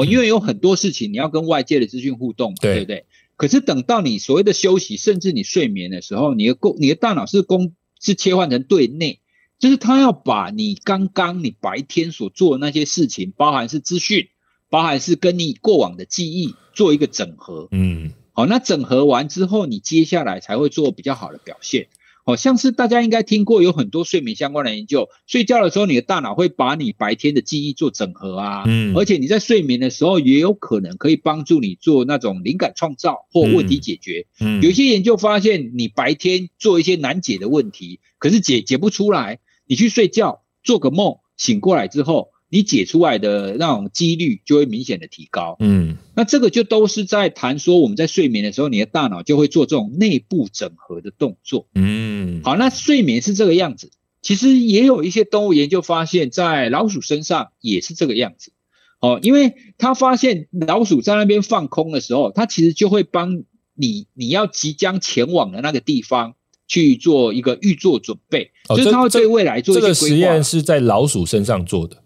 [0.00, 3.06] 哦，因为有很多事情你要跟外界的资讯互动，对不对？
[3.36, 9.20] 可是等到你所谓的休息，甚至你睡眠的时候，你的工，你的大脑是工是切换成对内，
[9.58, 14.28] 就是他要把你刚刚你白天所做的那些事情，包含是资讯，
[14.70, 17.68] 包含是跟你过往的记忆做一个整合。
[17.70, 21.88] 嗯，好，那整合完之后，你接下来才会做比较好的表现。
[22.26, 34.26] 好像是大家应该听过有很多睡眠相关的研究，睡觉的时候你的大脑会把你白天的记忆做整合啊，嗯，而且你在睡眠的时候也有可能可以帮助你做那种灵感创造或问题解决。
[34.40, 42.30] 嗯，有一些研究发现，你白天做一些难解的问题，可是解解不出来，你去睡觉做个梦，醒过来之后。
[42.56, 53.90] 你解出来的那种几率就会明显的提高，嗯，那这个就都是在谈说我们在睡眠的时候，你的大脑就会做这种内部整合的动作，嗯，好，那睡眠是这个样子，
[54.22, 58.52] 其实也有一些动物研究发现，在老鼠身上也是这个样子，
[59.00, 63.44] 哦，因为他发现老鼠在那边放空的时候，它其实就会帮
[63.74, 66.36] 你你要即将前往的那个地方
[66.66, 70.00] 去做一个预做准备，哦，就是它会对未来做一个规划。
[70.00, 72.02] 这个实验是在老鼠身上做的。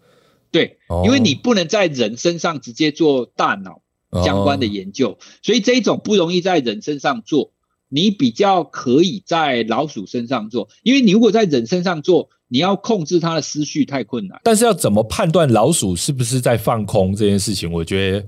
[0.51, 3.81] 对，因为你不能在人身上直接做大脑
[4.23, 7.53] 相关的研究，所以这一种不容易在人身上做，
[7.87, 14.41] 你比较可以在老鼠身上做，因为你如果在人身上做，你要控制它的思绪太困难。
[14.43, 18.27] 但是要怎么判断老鼠是不是在放空这件事情，我觉得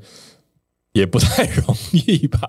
[0.94, 2.40] 也不太容易吧。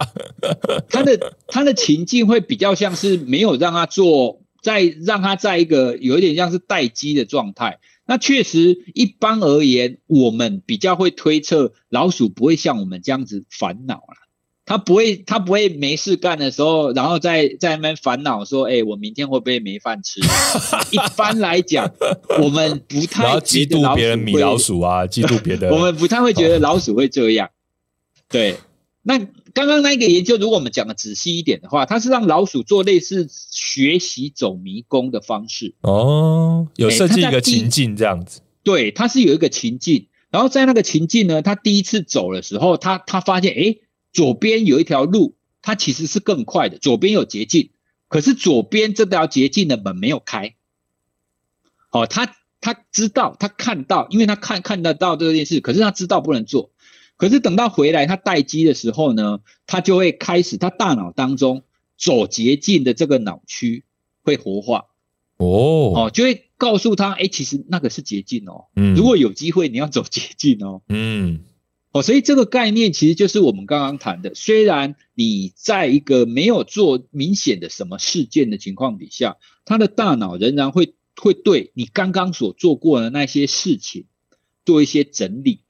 [0.89, 7.81] 它的它的情境会比较像是没有让它做，在让它在一个有一点像是待机的状态。
[8.07, 14.29] 那确实，一般而言，我们比较会推测老鼠不会像我们这样子烦恼了，
[14.67, 20.21] 它不会，它不会没事干的时候，然后在在那边烦恼说，哎、欸，我明天会不会没饭吃？
[20.91, 21.91] 一般来讲，
[22.43, 27.51] 我们不太嫉妒别人米老鼠啊，嫉妒别的，我们不太会觉得老鼠会这样，
[28.29, 28.57] 对。
[29.07, 29.19] 那
[29.55, 38.41] 刚刚那个研究，如果我们讲的仔细一点的话，它是让老鼠做类似学习走迷宫的方式哦，有设计一个情境这样子。
[38.65, 43.77] 对，它是有一个情境，然后在那个情境呢，它第一次走的时候，它它发现，哎，
[44.13, 47.71] 左边有一条路，它其实是更快的，左边有捷径，
[48.09, 50.57] 可是左边这条捷径的门没有开。
[51.93, 56.73] 哦，他他知道，他看到，因为他看看得到这件事，可是他知道不能做。
[57.17, 61.63] 可是等到回来他待机的时候呢，他就会开始，他大脑当中
[61.97, 63.85] 走捷径的这个脑区
[64.23, 64.87] 会活化。
[65.37, 65.93] 哦。
[65.95, 71.41] 哦，就会告诉他，哎，其实那个是捷径哦，嗯，如果有机会你要走捷径哦，嗯，
[71.93, 84.07] 哦，所以这个概念其实就是我们刚刚谈的，虽然你在一个没有做明显的什么事件的情况底下，他的大脑仍然会会对你刚刚所做过的那些事情
[84.65, 85.61] 做一些整理。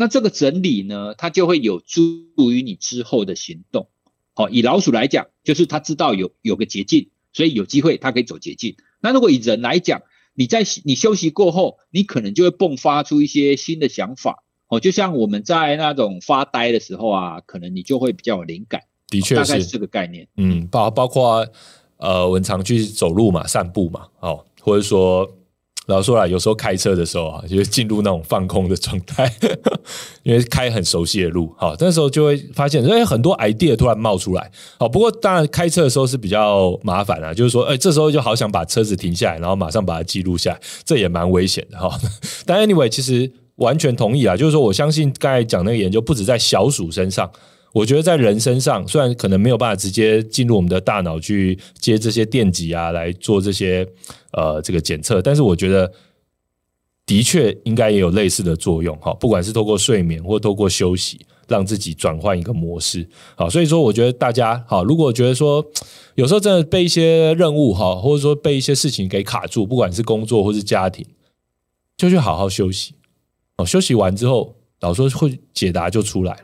[0.00, 3.90] 那这个整理呢，它就会有助于你之后的行动。
[4.32, 8.76] 好，以老鼠来讲，就是它知道有有个捷径，所以有机会它可以走捷径。
[9.02, 10.00] 那如果以人来讲，
[10.32, 14.42] 你在你休息过后，你可能就会迸发出一些新的想法。
[14.68, 18.84] 哦，就像我们在那种发呆的时候啊，可能你就会比较有灵感。
[19.08, 20.26] 的确是，大概是这个概念。
[20.38, 21.46] 嗯，包包括
[21.98, 25.30] 呃，我们常去走路嘛，散步嘛，哦，或者说。
[25.86, 29.32] 老实说啦，有时候开车的时候啊，就会进入那种放空的状态，
[30.22, 41.98] 因为开很熟悉的路，好，那时候就会发现，哎，很多 idea 突然冒出来，好，不过当然开车的时候是比较麻烦啊，就是说，哎，这时候就好想把车子停下来，然后马上把它记录下来，这也蛮危险的哈。
[42.46, 47.28] 但 anyway，其实完全同意啊，就是说，我相信刚才讲那个研究不止在小鼠身上。
[47.72, 53.86] 我觉得在人身上，虽然可能没有办法直接进入我们的大脑去接这些电极啊，来做这些
[54.32, 55.92] 呃这个检测，但是我觉得
[57.06, 59.14] 的确应该也有类似的作用哈。
[59.14, 63.08] 不管是透过睡眠或透过休息，让自己转换一个模式。
[63.36, 65.64] 好，所以说我觉得大家好，如果觉得说
[66.16, 71.06] 有时候真的被一些任务哈，或者说被一些事情给卡住，不管是工作或是家庭，
[71.96, 72.94] 就去好好休息。
[73.58, 76.40] 哦，休息完之后，老师会解答就出来了。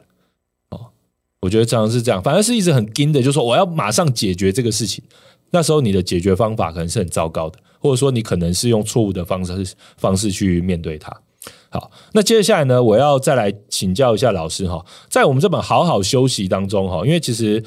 [1.41, 5.05] 我觉得常常是这样，反而是一直很紧的，就是说我要马上解决这个事情。
[5.51, 11.14] 那时候你的解决方法可能是很糟糕的，或者说你可能是用错误的方式方式去面对它。
[11.68, 17.62] 好，那接下来呢，我要再来请教一下老师哈，在我们这本好好休息当中哈，因为其实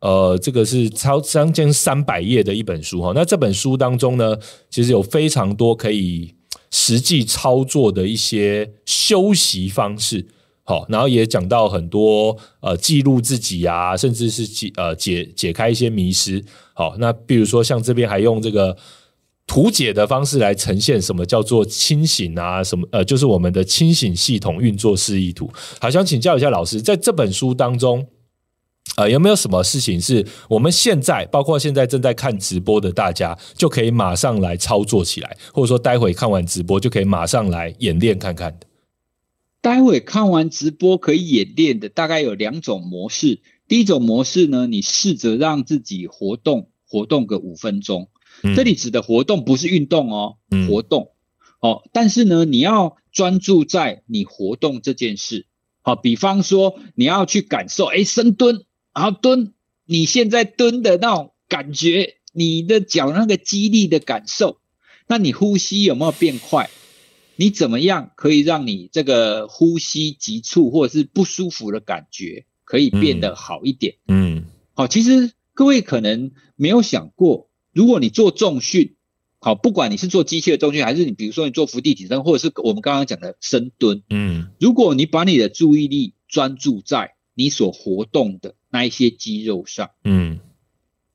[0.00, 4.36] 呃这个是超将近三百页的一本书哈，那这本书当中呢，
[4.70, 6.34] 其实有非常多可以
[6.70, 10.26] 实际操作的一些休息方式。
[10.70, 16.40] 好，然后也讲到很多呃记录自己啊，甚至是解呃解解开一些迷失。
[16.74, 18.76] 好，那比如说像这边还用这个
[19.48, 25.50] 图解的方式来呈现什么叫做清醒啊，什么呃就是我们的清醒系统运作示意图。
[25.80, 28.06] 好，想请教一下老师，在这本书当中。
[28.96, 38.66] 呃，有没有什么事情是我们现在，包括现在正在看直播的大家，就可以马上来操作起来，或者说待会看完直播就可以马上来演练看看的？
[39.60, 43.40] 待会看完直播可以演练的，大概有两种模式。
[43.68, 48.08] 第一种模式呢，你试着让自己活动活动个五分钟，
[48.42, 50.38] 嗯，这里指的活动不是运动哦，
[50.68, 51.12] 活动，
[51.62, 55.46] 嗯，哦，但是呢，你要专注在你活动这件事。
[55.82, 58.64] 好，比方说你要去感受，哎，深蹲。
[58.92, 59.52] 然后蹲，
[59.86, 64.58] 你现在蹲的那种感觉，你的脚那个肌力的感受，
[65.06, 66.68] 那你呼吸有没有变快？
[67.40, 73.94] 你怎么样可以让你这个呼吸急促或者是不舒服的感觉可以变得好一点？
[74.06, 78.94] 嗯，好，其实各位可能没有想过，如果你做重训，
[79.38, 90.40] 好，不管你是做机械的重训，还是你比如说你做伏地挺身，或者是我们刚刚讲的深蹲，嗯，如果你把你的注意力专注在你所活动的那一些肌肉上，嗯，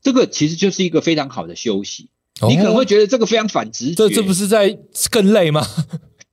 [0.02, 2.10] 这个其实就是一个非常好的休息。
[2.42, 4.78] 哦、你可能会觉得这个非常反直觉，这这不是在
[5.12, 5.66] 更累吗？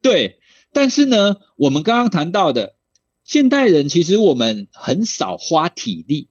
[0.03, 0.41] 对，
[0.73, 2.75] 但是呢，我们刚刚谈到的
[3.25, 6.29] 现代人，其实我们很少花体力，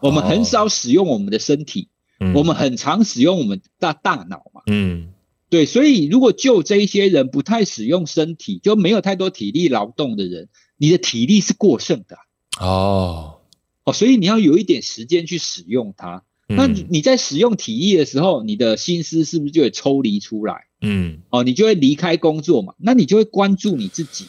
[0.00, 5.12] 我们很少使用我们的身体，哦、我们很常使用我们大大脑嘛，嗯，
[5.50, 10.48] 对，所以如果就这一些人不太使用身体，就没有太多体力劳动的人，
[10.78, 12.16] 你的体力是过剩的。
[12.58, 13.40] 哦，
[13.84, 16.24] 哦，所以你要有一点时间去使用它。
[16.48, 16.56] 嗯。
[16.56, 20.66] 那你在使用体力的时候，你的心思是不是就会抽离出来？
[20.84, 24.26] 嗯，哦，你就会离开工作嘛，那你就会关注你自己。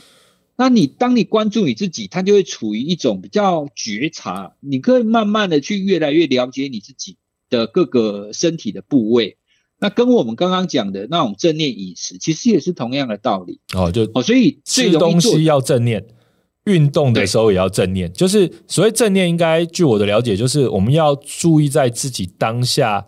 [0.57, 7.17] 那你当你关注你自己，它就会处于一种比较觉察，你可以慢慢的去越来越了解你自己
[7.49, 9.37] 的各个身体的部位。
[9.79, 13.59] 那跟我们刚刚讲的那种正念饮食，其实也是同样的道理。
[13.73, 16.05] 哦，就哦，所以吃东西要正念。
[16.65, 23.05] 运动的时候也要正念，就是所谓正念，应该据我的了解，就是我们要注意在自己当下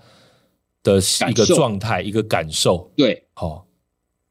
[0.96, 2.92] 的一个状态、一个感受。
[2.96, 3.68] 对，好。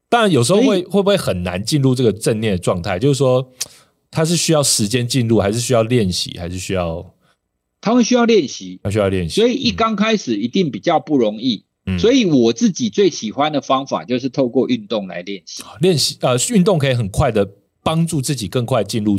[0.09, 2.97] 当然有时候会会不会很难进入这个正念的状态？
[2.97, 3.51] 就是说，
[4.09, 7.13] 它是需要时间进入，还是需要练习，还是需要？
[7.81, 9.41] 它会需要练习，它需要练习。
[9.41, 11.65] 所以一刚开始一定比较不容易。
[11.85, 11.99] 嗯。
[11.99, 15.63] 所以我自己最喜欢的方法就是透过运动来练习。
[15.81, 17.47] 练习呃，运动可以很快的。
[17.83, 19.17] 帮助自己更快进入，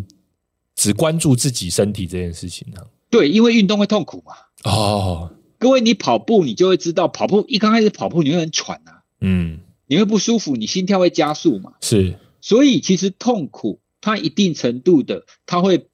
[0.75, 2.83] 只关注自己身体这件事情呢？
[3.09, 4.35] 对，因为运动会痛苦嘛。
[4.71, 11.75] 哦，各位，你跑步你就会知道，跑步一刚开始跑步你会很喘啊，嗯，你会不舒服，你心跳会加速嘛。
[11.81, 15.87] 是，所以其实痛苦它一定程度的，它会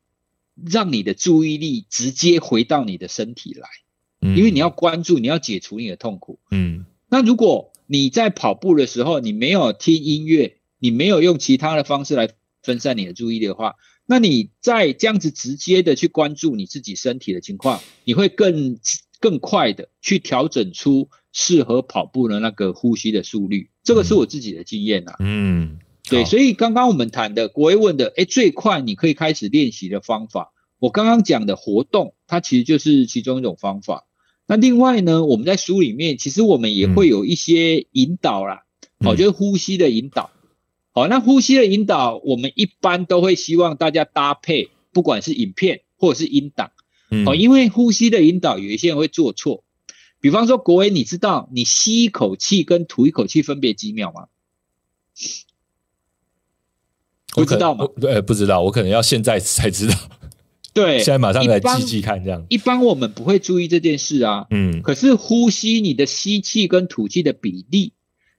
[0.71, 3.69] 让你的注意力直接回到你的身体来，
[4.21, 6.39] 嗯，因为你要关注，你要解除你的痛苦。
[6.51, 12.31] 嗯，那如果你在跑步的时候，你没有听音乐，你没有用其他的方式来。
[12.65, 13.75] 分散你的注意力的话，
[14.07, 18.79] 那你在这样子直接的去关注你自己身体的情况，你会更
[19.21, 23.71] 更快的去调整出适合跑步的那个呼吸的速率。
[23.83, 25.17] 这个是我自己的经验啊。
[25.19, 34.07] 嗯，对，所以刚刚我们谈的国威问的，诶，最快你可以开始练习的方法，我刚刚讲的活动，它其实就是其中一种方法。
[34.47, 38.65] 那另外呢，我们在书里面其实我们也会有一些引导啦，
[38.99, 40.31] 哦，就是呼吸的引导。
[40.93, 46.71] 好，那呼吸的引导，我们一般都会希望大家搭配，不管是影片或者是音档。
[47.25, 49.65] 好，因为呼吸的引导，有一些人会做错。
[50.21, 54.29] 比方说，国威，你知道你吸一口气跟吐一口气分别几秒吗？
[57.35, 57.87] 不知道吗？
[58.01, 59.95] 对，不知道，我可能要现在才知道。
[60.73, 62.45] 对，现在马上来记记看，这样。
[62.49, 64.47] 一般我们不会注意这件事啊。
[64.51, 64.83] 嗯。
[64.83, 67.93] 可是呼吸，你的吸气跟吐气的比例。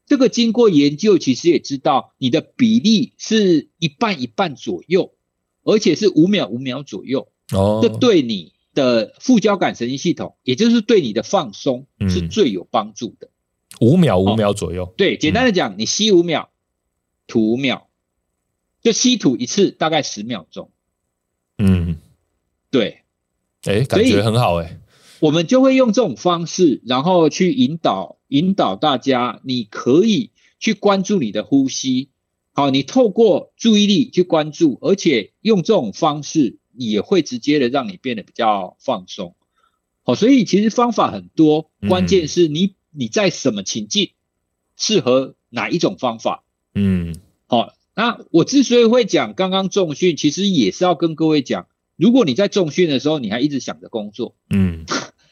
[0.06, 5.14] 这个经过研究，其实也知道你的比例是一半一半左右，
[5.64, 7.30] 而且是五秒五秒左右。
[7.54, 13.30] 哦，这对你的副交感神经系统，也就是对你的放松是最有帮助的。
[13.82, 14.94] 五秒五秒左右。
[14.96, 16.50] 对，简单的讲，你吸五秒，
[17.26, 17.88] 吐五秒，
[18.84, 20.70] 就吸吐一次大概十秒钟。
[21.58, 21.98] 嗯，
[22.70, 23.00] 对。
[23.64, 24.80] 哎，感觉很好哎。
[25.22, 28.20] 我们就会用这种方式，然后去引导。
[28.28, 32.10] 引导大家，你可以去关注你的呼吸。
[32.54, 39.36] 好，你透过注意力去关注，而且用这种方式也会直接的让你变得比较放松。
[40.04, 44.12] 好，所以其实方法很多，关键是你你在什么情境
[44.78, 46.44] 适合哪一种方法。
[46.74, 47.16] 嗯，
[47.48, 54.86] 好，那我之所以会讲刚刚重训，其实也是要跟各位讲，如果你在重训的时候，你还一直想着工作，嗯，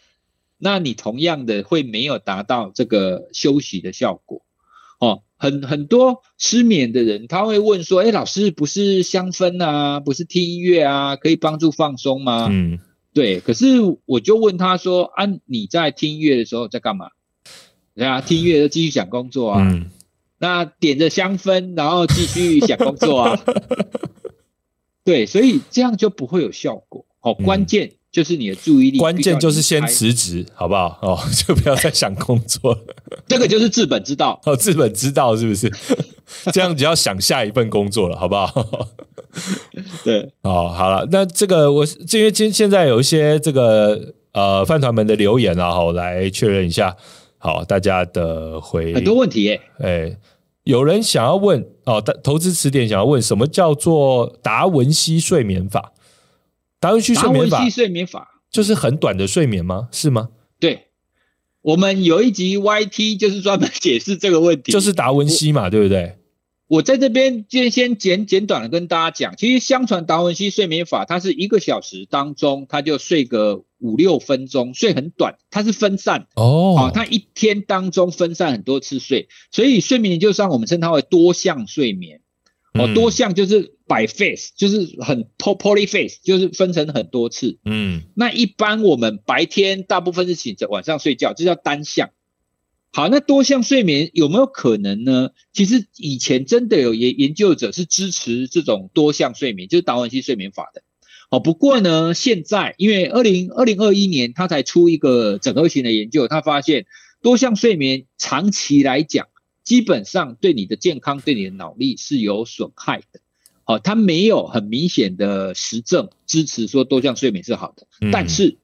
[0.57, 4.41] 那你同样的会没有达到这个休息的效果。
[4.99, 12.79] 哦，很很多失眠的人，他会问说：“哎，老师，不是香氛啊，不是听音乐啊，可以帮助放松吗？”嗯，
[13.13, 13.41] 对。
[13.41, 13.65] 可是
[14.05, 17.07] 我就问他说：“啊，你在听音乐的时候在干嘛？”
[17.93, 19.61] 对啊，听音乐就继续想工作啊。
[19.61, 19.89] 嗯
[20.39, 23.39] 那点着香氛，然后继续想工作啊。
[25.05, 27.05] 对，所以这样就不会有效果。
[27.21, 28.97] 好，关键就是你的注意力。
[28.97, 30.99] 关键就是先辞职，好不好？
[31.01, 32.95] 哦，就不要再想工作了。
[33.33, 34.39] 这个就是治本之道。
[34.45, 35.71] 哦，治本之道是不是？
[36.51, 38.87] 这样就要想下一份工作了，好不好？
[40.03, 46.95] 对，哦，好了，那这个我因为今现在有一些这个呃饭团们的留言啊，好，来确认一下。
[47.37, 50.17] 好，大家的回很多问题耶，哎。
[50.65, 55.91] 有人想要问哦，投资词典想要问什么叫做达文西睡眠法？
[56.79, 59.89] 达文西睡眠法，达文西睡眠法就是很短的睡眠吗？
[59.91, 60.29] 是吗？
[60.61, 60.87] 对，
[61.63, 66.17] 我们有一集 YT 就是专门解释这个问题，就是达文西嘛，对不对？
[66.67, 76.27] 我在这边就先简简短的跟大家讲，其实相传达文西睡眠法，它是一个小时当中，它就睡个五六分钟，睡很短，它是分散。
[76.35, 82.21] 哦，啊，它一天当中分散很多次睡，所以睡眠研究上我们称它为多项睡眠，
[82.73, 92.09] 哦，多项就是 by phase，就是很 polyphase，就是分成很多次，嗯，那一般我们白天大部分是醒着，晚上睡觉，这叫单项。
[92.91, 95.31] 好，那多项睡眠有没有可能呢？
[95.51, 100.83] 其实以前真的有研研究者是支持这种多项睡眠，就是达文西睡眠法的。
[101.31, 106.85] 哦，不过呢，现在因为二零二零二一年他才出一个整合型的研究，他发现
[107.23, 109.27] 多项睡眠长期来讲，
[109.63, 113.19] 基本上对你的健康、对你的脑力是有损害的。
[113.65, 117.87] 好，他没有很明显的实证支持说多项睡眠是好的。
[118.11, 118.57] 但是，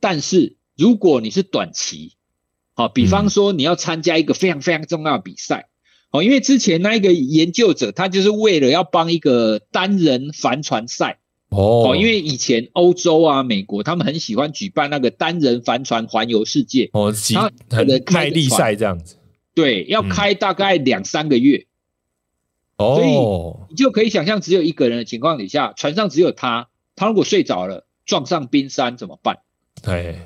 [0.00, 2.14] 但是如果你是短期，
[2.72, 5.68] 好，比方说你要参加一个非常非常重要的比赛，
[6.10, 11.18] 哦，因为之前那一个研究者，他就是为了要帮一个单人帆船赛，
[11.50, 17.12] 哦，因为以前欧洲啊、美国他们很喜欢举办那个单人帆船环游世界，哦，
[17.68, 19.16] 很耐力赛这样子，
[19.54, 21.66] 对，要开大概两三个月，
[22.76, 29.38] 哦，所以你就可以想象，只有一个人的情况底下，船上只有他，他如果睡着了，撞上冰山怎么办？
[29.82, 30.16] 对。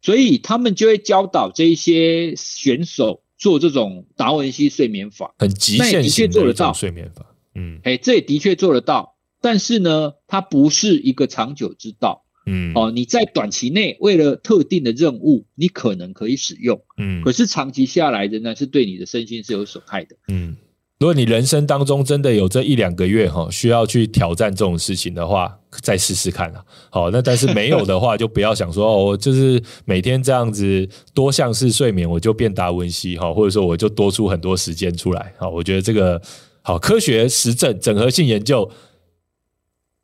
[0.00, 7.26] 所以他们就会教导这一些选手做这种达文西睡眠法，很极限性的一种睡眠法。
[7.56, 12.24] 嗯，哎，这也的确做得到，但是呢，它不是一个长久之道。
[12.48, 16.80] 嗯，哦，你在短期内为了特定的任务，你可能可以使用。
[16.96, 20.16] 嗯，可是长期下来仍然，是对你的身心是有损害的。
[20.28, 20.56] 嗯。
[21.00, 26.64] 如果你人生当中真的有这一两个月哈，需要去挑战这种事情的话，再试试看啊。
[26.90, 35.32] 好，那但是没有的话，就不要想说哦，就是每天这样子多项式睡眠，我就变达文西哈，或者说我就多出很多时间出来。
[35.38, 36.20] 好，我觉得这个
[36.62, 38.68] 好科学实证整合性研究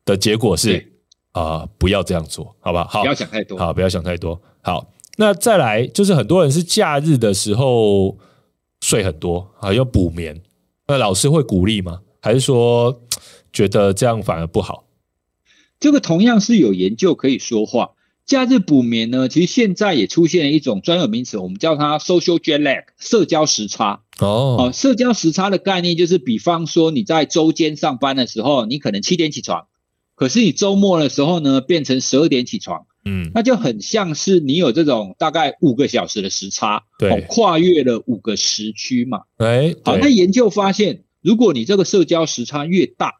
[0.05, 0.93] 的结果是
[1.35, 3.01] 啊、呃，不要这样做，好吧好？
[3.01, 3.59] 好，不要想太多。
[3.59, 4.41] 好，不要想太多。
[4.62, 8.16] 好，那再来就是很多人是假日的时候
[8.80, 10.41] 睡很多啊，要补眠。
[10.87, 12.01] 那老师会鼓励吗？
[12.20, 13.03] 还是说
[13.53, 14.85] 觉得这样反而不好？
[15.78, 17.91] 这个同样是有研究可以说话。
[18.24, 24.01] 假日补眠呢，其实现在也出现了一种专有名词，我们叫它 social jet lag，社交时差。
[24.18, 29.66] 哦，哦，社交时差的概念就是，比方说你在周间上班的时候，你可能七点起床，
[30.15, 32.87] 可是你周末的时候呢，变成十二点起床。
[33.07, 39.25] 嗯，那就很像是你有这种大概五个小时的时差，对，哦，跨越了五个时区嘛。
[39.37, 43.17] 哎，好，那研究发现，如果你这个社交时差越大，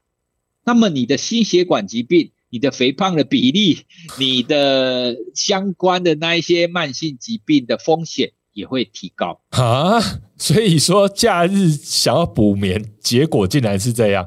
[0.65, 3.81] 那么你的心血管疾病、你的肥胖的比例、
[4.19, 10.01] 你的相关的那一些慢性疾病的风险也会提高啊。
[10.39, 14.27] 所以说，假日想要补眠，结果竟然是这样。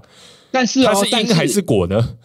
[0.51, 2.16] 但是，哦，它是因还是果呢？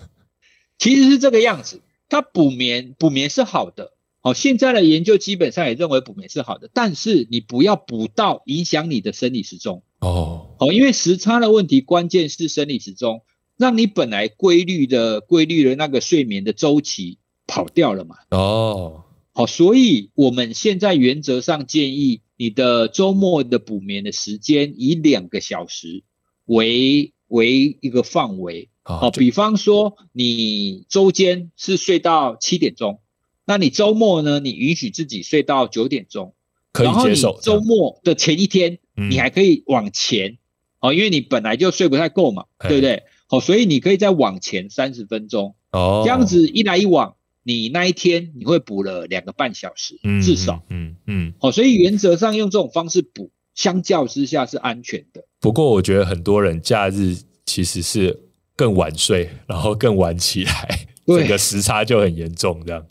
[0.83, 1.81] 其实是这个样子。
[2.09, 3.93] 它补眠，补眠是好的。
[4.21, 9.85] 好，现在的研究基本上也认为补眠是好的，但是你不要补到影响你的生理时钟。
[10.01, 13.23] 哦，好，因为时差的问题，关键是生理时钟，
[13.57, 18.17] 让你本来规律的、规律的那个睡眠的周期跑掉了嘛。
[18.31, 19.05] 哦，
[19.35, 26.03] 好，所以我们现在原则上建议你的周末的补眠的时间以两个小时
[26.45, 28.69] 为为一个范围。
[28.85, 33.01] 好，比方说你周间是睡到七点钟，
[33.45, 34.41] 那你周末呢？
[34.41, 36.35] 你允许自己睡到九点钟，
[36.73, 37.39] 可以接受。
[37.41, 40.39] 周末的前一天，你还可以往前，
[40.81, 43.05] 哦，因为你本来就睡不太够嘛，对不对？
[43.29, 47.15] 好，所以你可以再往前三十分钟，哦，这样子一来一往，
[47.45, 55.25] 你那一天你会补了两个半小时，至少，嗯嗯，好，所以原则上用这种方式补，相较之下是安全的。
[55.41, 58.21] 不过我觉得很多人假日其实是
[58.57, 62.87] 更晚睡，然后更晚起来，整个时差就很严重，这样。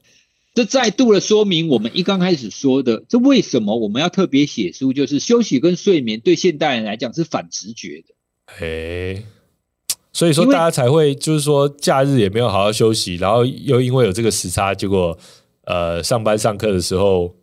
[0.53, 4.91] 这再度的说明我们一刚开始说的，这为什么我们要特别写书？
[4.91, 8.13] 就是休息跟睡眠对现代人来讲是反直觉的。
[8.47, 9.23] 嘿，
[10.11, 15.17] 所以说大家才会就是说假日也没有好好休息，然后又因为有这个时差，结果
[15.63, 17.33] 呃上班上课的时候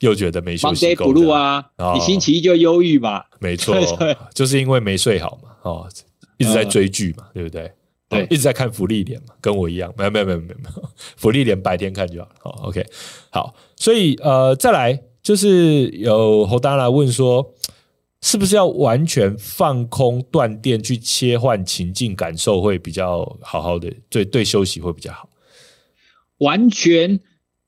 [0.00, 1.12] 又觉得没休息够。
[1.12, 3.24] 忙啊，你星期一就忧郁嘛？
[3.40, 3.74] 没错，
[4.34, 5.88] 就是因为没睡好嘛，哦，
[6.36, 7.72] 一直在追剧嘛，对不对？
[8.08, 12.28] 对，一直在看福利脸嘛，跟我一样，没有没有没有没有没有，芙莉莲白天看就好。
[12.40, 12.86] 好，OK，
[13.30, 17.52] 好，所以呃，再来就是有侯丹来问说，
[18.20, 25.28] 是不是要完全放空断电去切换情境感受会比较好好的，对对，休息会比较好。
[26.38, 27.18] 完全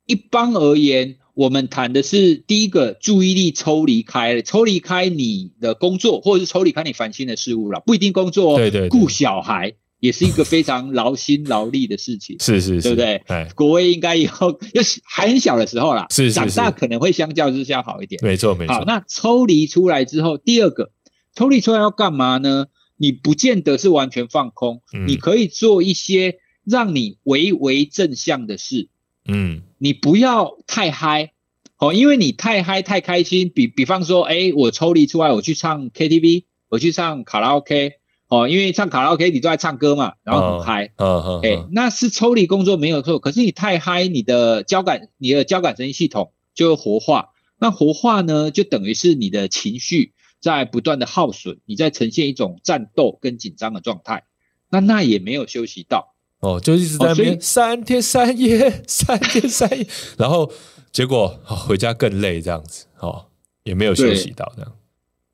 [0.06, 9.74] 一般而言，我们谈的是第一个注意力抽离开，抽离开你的工作，或者是抽离开你烦心的事物了，不一定工作哦，对对，顾小孩。
[10.00, 13.16] 也是一个非常劳心劳力的事情，是是是，对不对？
[13.26, 18.20] 哎，国威应该以后要还很小的时候啦，是，是，是长大可能会相较之下好一点。
[18.22, 18.74] 没错没错。
[18.74, 20.92] 好，那抽离出来之后，第二个
[21.34, 22.66] 抽离出来要干嘛呢？
[22.96, 28.88] 你不见得是完全放空，嗯，你可以做一些让你微微正向的事。
[29.26, 31.32] 嗯，你不要太嗨。
[31.78, 37.92] 哦，因为你太嗨太开心，比比方说，哎，我抽离出来，我去唱 KTV，我去唱卡拉 OK。
[38.26, 54.24] 哦，因为唱卡拉 OK，你都在唱歌嘛，然后很嗨，嗯嗯，哎，那是抽离工作没有错，可是你太嗨，你的交感，你的交感神经系统就会活化，那活化呢，就等于是你的情绪在不断的耗损，你在呈现一种战斗跟紧张的状态，
[54.68, 59.86] 那那也没有休息到，哦，就一直在那边三天三夜， 三天三夜，
[60.16, 60.52] 然后
[60.92, 63.26] 结果回家更累这样子，哦，
[63.64, 64.72] 也没有休息到这样。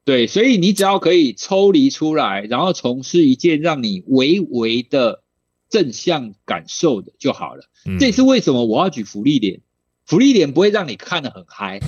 [0.07, 5.23] 对，所以你只要可以抽离出来，然后从事一件让你微微的
[5.71, 7.65] 正向感受的就好了。
[7.87, 9.61] 嗯、这也是为什么我要举福利脸，
[10.07, 11.81] 福利脸不会让你看得很嗨，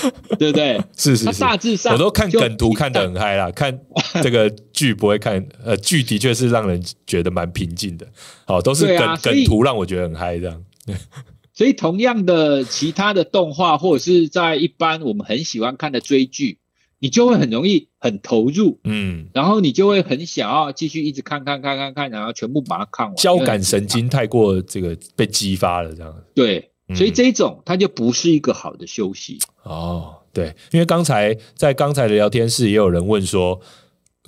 [0.38, 0.80] 对不对？
[0.96, 3.78] 是是是，大致上我都看梗图看得很嗨啦，看
[4.22, 8.06] 这个剧不会看，呃， 剧的确是让人觉得蛮平静的。
[8.44, 10.62] 好，都是梗、啊、梗图让我觉得很嗨这样。
[11.54, 16.58] 所以同样的，其他的动画或者是在一般我们很喜欢看的追剧。
[16.98, 23.14] 你就会很容易很投入，嗯，然后你就会很想要继续一直看看看看看，然后全部把它看完。
[23.16, 26.12] 交感神经太过这个被激发了，这样。
[26.34, 29.38] 对，所以这种它就不是一个好的休息。
[29.64, 33.60] 哦，对，因为刚才在刚才的聊天室也有人问说，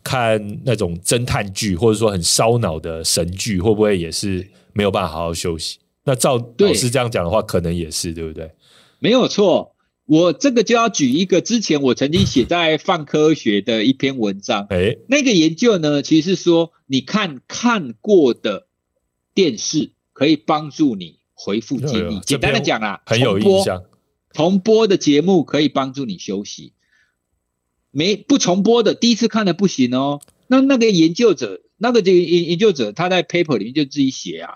[0.03, 5.79] 看那种侦探剧或者说很烧脑的神剧，会不会也是没有办法好好休息？
[6.05, 8.51] 那照老师这样讲的话，可能也是，对不对？
[8.99, 9.75] 没有错。
[10.07, 18.67] 我这个就要举一个之前我曾经写在泛科学的一篇文章，哎，那个研究呢，其实是说，你看看过的
[19.35, 22.21] 电视可以帮助你恢复记忆。
[22.21, 23.85] 简单的讲啦，很有印象。
[24.33, 26.73] 重播的节目可以帮助你休息，
[27.91, 30.21] 没不重播的，第一次看的不行哦。
[30.49, 34.55] 那那个研究者，那个这个研研究者他在 paper 里面就自己写啊，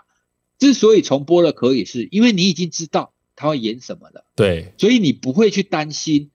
[0.59, 3.13] 之所以重播了可以，是因为你已经知道。
[3.35, 4.27] 他会演什么了？
[4.37, 6.31] 对，所以你不会去担心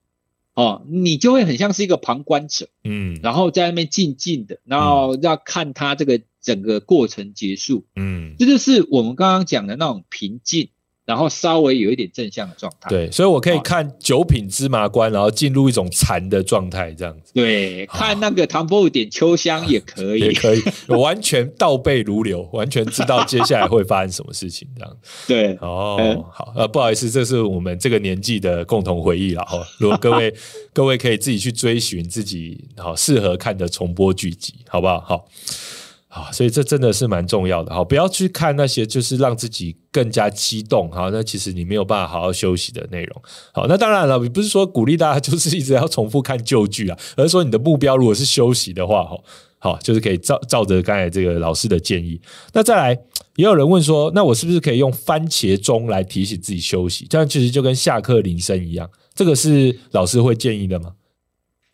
[0.56, 10.70] 哦，你就会很像是一个旁观者，嗯，然后在那边静静的，然后要看他这个整个过程结束，嗯，这就是我们刚刚讲的那种平静。
[11.08, 17.32] 然后稍微有一点正向的状态，对，所以我可以看九品芝麻官，然后进入一种禅的状态，这样子。
[17.34, 24.98] 对，看那个唐伯虎点秋香也 可以，也可以，完全倒背如流， 完全知道接下来会发生什么事情，这样。
[25.26, 29.66] 对，哦，嗯、好，呃，不好意思，这是我们这个年纪的共同回忆了哈。
[29.80, 30.34] 如果各位
[30.74, 35.00] 各位可以自己去追寻自己好适合看的重播剧集，好不好？
[35.00, 35.26] 好。
[36.08, 43.22] 啊，所以这真的是蛮重要的哈，不要去看那些就是让自己更加激动哈，那其实你没有办法好好休息的内容。
[43.54, 49.18] 好，那当然了，不是说鼓励大家 就是一直要重复看旧剧啊，而是说你的目标如果是休息的话，哈，
[49.60, 52.20] 好，就是可以照照着刚才这个老师的建议。
[52.54, 52.98] 那再来，
[53.36, 57.06] 也有人问说，那我是不是可以用番茄钟来提醒自己休息？
[57.10, 60.94] 这样其实就跟下课铃声一样，这个是老师会建议的吗？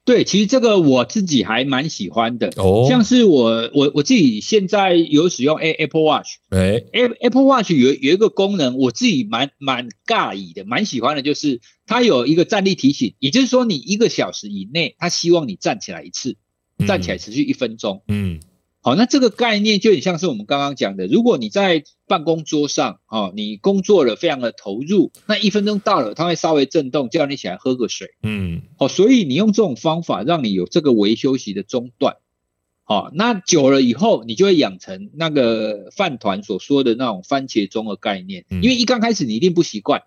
[0.06, 6.84] 对，其实这个我自己还蛮喜欢的，哦，像是我我我自己现在有使用 Apple Watch，哎
[7.22, 16.36] ，Apple Watch 有有一个功能，我自己蛮蛮尬意的，蛮喜欢的，就是它有一个站立提醒，也就是说你一个小时以内，它希望你站起来一次，
[16.86, 18.04] 站起来持续一分钟。
[18.10, 18.42] 嗯，
[18.84, 28.10] 好，那这个概念就很像是我们刚刚讲的，如果你在办公桌上，哦，你工作了非常的投入，那一分钟到了，它会稍微震动，叫你起来喝个水。
[28.23, 32.18] 嗯，好，所以你用这种方法，让你有这个微休息的中断。
[32.84, 40.03] 好，那久了以后，你就会养成那个饭团所说的那种番茄钟的概念，因为一刚开始你一定不习惯。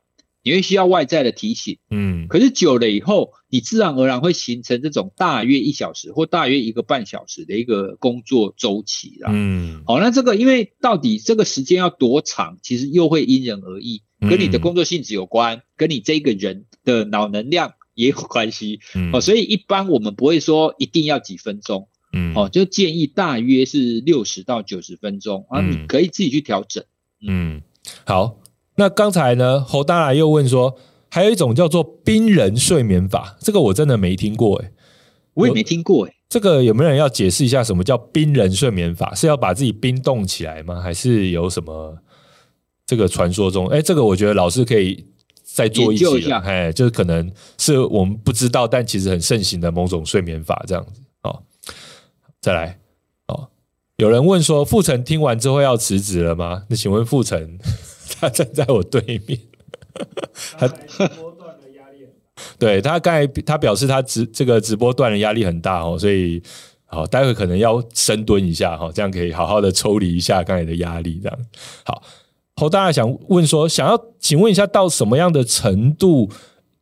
[0.46, 18.78] 你会需要外在的提醒，嗯，可是久了以后，你自然而然会形成这种大约一小时或大约一个半小时的一个工作周期啦，嗯，好，那这个因为到底这个时间要多长，其实又会因人而异，跟你的工作性质有关，跟你这个人的脑能量 也有关系，
[19.12, 26.84] 哦，所以一般我们不会说一定要几分钟，嗯，哦，就建议大约是六十到九十分钟啊，你可以自己去调整，
[27.26, 27.62] 嗯，
[28.04, 28.38] 好。
[28.76, 30.76] 那刚才呢，侯大来又问说，
[31.08, 34.70] 还有一种叫做冰人睡眠法，这个我真的没听过诶，
[35.34, 39.14] 我也没听过诶，这个有没有人要解释一下什么叫冰人睡眠法？
[39.14, 40.80] 是要把自己冰冻起来吗？
[40.80, 41.96] 还是有什么
[42.84, 43.66] 这个传说中？
[43.68, 45.06] 哎，这个我觉得老师可以
[45.42, 51.42] 再做一期了，哎，就是可能是我们不知道，但其实很盛行的某种睡眠法这样子哦。
[52.42, 52.78] 再来
[53.28, 53.48] 哦，
[53.96, 56.64] 有人问说，傅成听完之后要辞职了吗？
[56.68, 57.58] 那请问富城？
[58.18, 59.38] 他站在我对面，
[60.58, 62.56] 他直播断的压力很大。
[62.58, 66.42] 对，他刚才他表示他直这个直播断的压力很大哦，所以
[66.84, 71.20] 好，待会可能要深蹲一下哈，这样可以好好的抽离一下刚才的压力。
[71.22, 71.38] 这样
[71.84, 72.02] 好，
[72.56, 76.30] 侯大家想问说，想要请问一下，到什么样的程度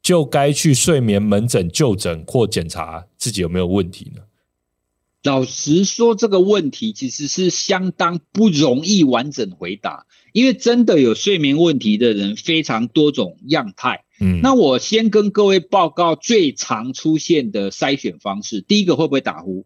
[0.03, 4.23] 就该去睡眠门诊就诊或检查自己有没有问题呢？
[5.23, 10.05] 老实说，这个问题其实是相当不容易完整回答，
[10.35, 14.05] 因为真的有睡眠问题的人非常多种样态。
[14.21, 18.61] 嗯，那我先跟各位报告最常出现的筛选方式。
[18.61, 19.65] 第一个会不会打呼？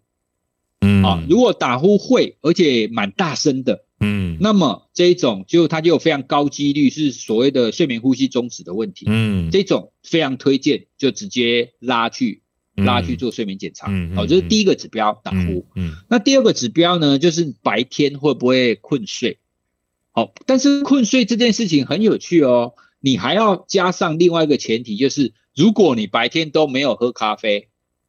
[0.80, 9.06] 嗯啊，如果打呼会，而且蛮大声的，嗯，那么这一种就它就有非常高几率是所谓的睡眠呼吸中止的问题。
[9.08, 12.42] 嗯，这种非常推荐就直接拉去。
[12.76, 15.66] 拉去做睡眠检查，好、嗯，这是第一个指标，打呼。
[15.74, 19.38] 嗯，嗯，那第二个指标呢，就是白天会不会困睡？
[20.18, 27.68] 好，但是困睡这件事情很有趣哦，你还要加上另外一个前提，就是如果你白天都没有喝咖啡，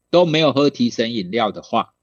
[0.10, 1.94] 都没有喝提神饮料的话，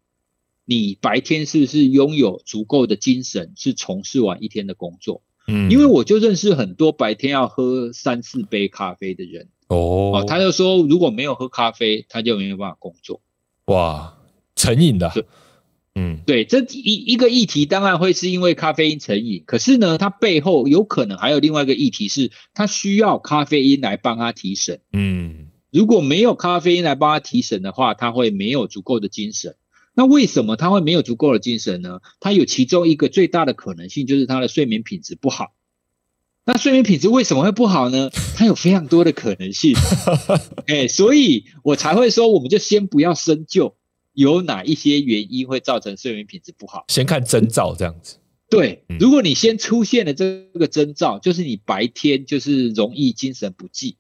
[0.64, 5.22] 你白天是不是拥有足够的精神，是从事完一天的工作？
[5.48, 9.48] 嗯，因为我就认识很多白天要喝三四杯咖啡的人。
[9.66, 13.20] 哦，他就说如果没有喝咖啡，他就没有办法工作。
[13.64, 14.16] 哇，
[14.54, 15.10] 成瘾的，
[15.98, 24.80] 嗯，对，这一一个议题当然会是因为咖啡因成瘾，可是呢，它背后有可能还有另外一个议题是，他需要咖啡因来帮他提神。
[24.92, 29.56] 嗯，如果没有咖啡因来帮他提神的话，他会没有足够的精神。
[29.94, 32.00] 那为什么他会没有足够的精神呢？
[32.20, 35.54] 他有其中一个最大的可能性就是他的睡眠品质不好。
[36.44, 38.10] 那睡眠品质为什么会不好呢？
[38.36, 39.74] 它有非常多的可能性，
[40.68, 43.74] 哎，所以我才会说，我们就先不要深究
[44.16, 48.16] 有哪一些原因会造成睡眠品质不好，先看征兆这样子。
[48.48, 53.98] 对，如果你先出现了这个征兆，就是你白天就是容易精神不济，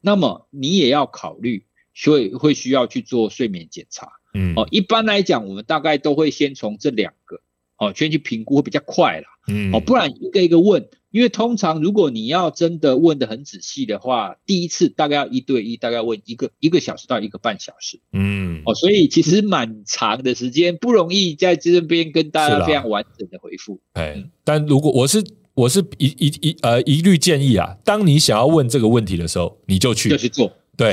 [0.00, 4.12] 那么你也要考虑，所以会需要去做睡眠检查。
[4.34, 7.40] 嗯，哦，一般来讲，我们大概都会先从这两个，
[7.76, 9.26] 哦，先去评估会比较快啦。
[9.48, 10.88] 嗯，哦，不然一个一个问。
[11.10, 17.98] 因为通常如果你要真的问得很仔细的话，第一次大概要一对一，大概问一个一个小时到一个半小时。
[18.12, 23.80] 嗯，哦，所以其实蛮长的时间，不容易在这边跟大家非常完整的回复。
[23.92, 25.24] 哎，但如果我是
[25.54, 30.52] 我是一一一呃一律建议啊，当你想要问这个问题的时候，你就去就去做。
[30.76, 30.92] 对，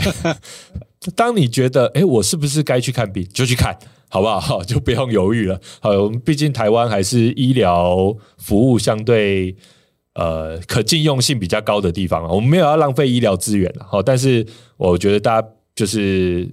[1.16, 3.78] 当你觉得哎，我是不是该去看病，就去看，
[4.10, 4.64] 好不好？
[4.66, 5.60] 就不用犹豫了。
[5.82, 9.56] 好，我们毕竟台湾还是医疗服务相对。
[10.16, 14.46] 呃，可禁用性比较高的地方啊，我们没有要浪费医疗资源了，好，但是
[14.78, 16.48] 我觉得大家就是，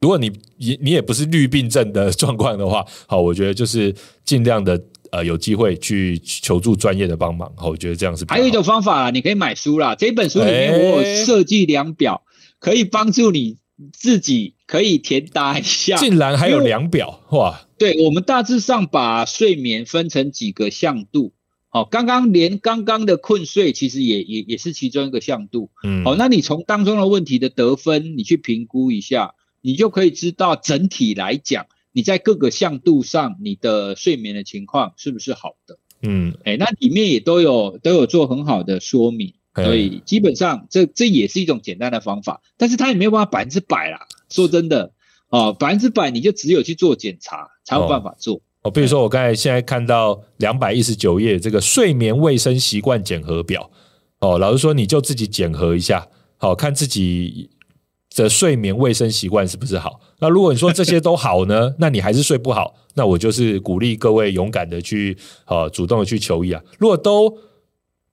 [0.00, 3.94] 如果你你你也不是绿病症的状况的话，好，我觉得就是
[4.24, 8.24] 尽量的呃有机会去求助专业的帮忙，好，我觉得这样是。
[8.28, 12.22] 还有一种方法啦，你可以买书啦，这本书里面我有设计量表，
[12.58, 13.58] 可以帮助你
[13.92, 15.96] 自己可以填答一下。
[15.96, 17.68] 竟然还有量表哇？
[17.76, 21.34] 对，我们大致上把睡眠分成几个向度。
[21.68, 25.70] 好，刚刚连刚刚的困睡其实也也也是其中一个向度。
[25.84, 35.78] 嗯，好，那你从当中的问题的得分，你去评估一下，你就可以知道整体来讲，你在各个向度上你的睡眠的情况是不是好的。
[36.02, 44.06] 嗯，哎，那里面也都有都有做很好的说明，所以基本上这这也是一种简单的方法，但是它也没有办法百分之百啦。
[44.28, 44.92] 说真的。
[45.32, 48.34] 哦，百分之百你就只有去做检查才有办法做。
[48.34, 53.70] 哦，哦比如说我刚才现在看到两百一十九页这个睡眠卫生习惯检核表，
[54.18, 57.48] 哦，老实说你就自己检核一下，好，看自己
[58.14, 60.00] 的睡眠卫生习惯是不是好。
[60.18, 65.16] 那如果你说这些都好呢， 那你还是睡不好，那我就是鼓励各位勇敢的去，
[65.46, 66.62] 呃，主动的去求医啊。
[66.78, 67.38] 如果都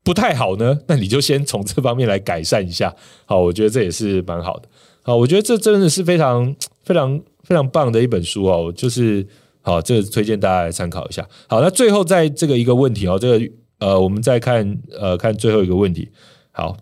[0.03, 2.95] 不太好呢， 那你就先从这方面来改善一下。
[3.25, 4.69] 好，我觉得这也是蛮好的。
[5.01, 8.71] 好，我觉得这真的是非常非常非常棒的一本书哦。
[8.75, 9.25] 就是
[9.61, 11.27] 好，这个推荐大家来参考一下。
[11.47, 16.09] 好，那最后在这个一个问题哦，这个呃，我们再看呃看最后一个问题。
[16.51, 16.77] 好，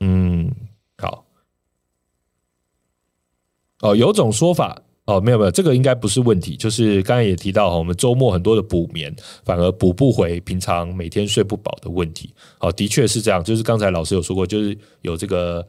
[0.00, 0.50] 嗯，
[0.98, 1.24] 好，
[3.80, 4.82] 哦，有种说法。
[5.06, 6.54] 哦，没有没有，这个应该不是问题。
[6.54, 9.10] 就是刚才也提到，我们周末很多的补眠，
[9.42, 12.30] 反而补不回平常每天睡不饱的问题。
[12.58, 13.42] 好，的确是这样。
[13.42, 15.66] 就是刚才老师有说过，就是有这个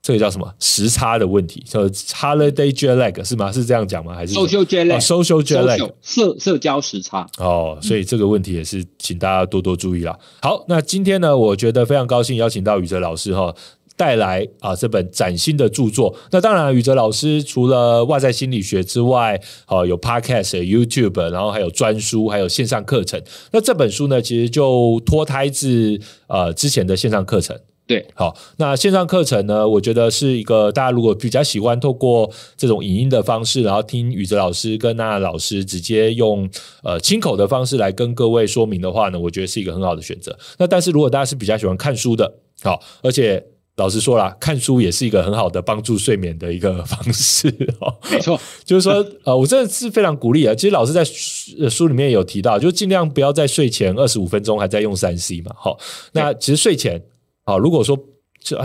[0.00, 3.52] 这个叫什么时差的问题，叫 holiday jet lag 是吗？
[3.52, 4.14] 是这样讲吗？
[4.14, 7.28] 还是 social jet lag？social jet lag 社社交时差。
[7.36, 10.18] 哦，所以这个问题也是请大家多多注意啦。
[10.40, 13.54] 好，那今天呢，我觉得非常高兴邀请到宇哲老师哈。
[14.00, 16.16] 带来啊这本崭新的著作。
[16.30, 23.22] 那当然，宇哲老师除了外在心理学之外，啊有 Podcast、YouTube，然后还有专书，还有线上课程。
[23.52, 27.54] 那这本书呢，其实就脱胎自呃之前的线上课程。
[27.86, 36.48] 对，好，那线上课程呢，我觉得是一个大家如果比较喜欢透过这种影音的方式，然后听宇哲老师跟娜娜老师直接用
[36.82, 40.38] 呃亲口的方式来跟各位说明的话呢，我觉得是一个很好的选择。
[40.56, 42.32] 那但是如果大家是比较喜欢看书的，
[42.62, 43.44] 好，而且
[43.80, 47.48] 老实说啦，看书也是一个很好的帮助睡眠的一个方式
[47.80, 47.96] 哦。
[48.10, 50.54] 没错，就是说，呃，我真的是非常鼓励啊。
[50.54, 55.52] 其实老师在书里面有提到，就尽量不要在睡前二十五分钟还在用三 C 嘛。
[55.56, 55.78] 好，
[56.12, 57.02] 那其实睡前，
[57.46, 57.98] 好，如果说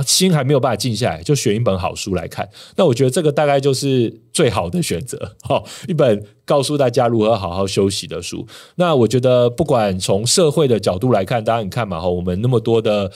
[0.05, 2.49] 心还没有办法静下来，就选一本好书来看。
[2.75, 5.17] 那我觉得这个大概就是最好的选择。
[5.43, 8.45] 好，一本告诉大家如何好好休息的书。
[8.75, 13.09] 那我觉得，不管从社会的角度来看，大家你看嘛，哈，我们那么多的。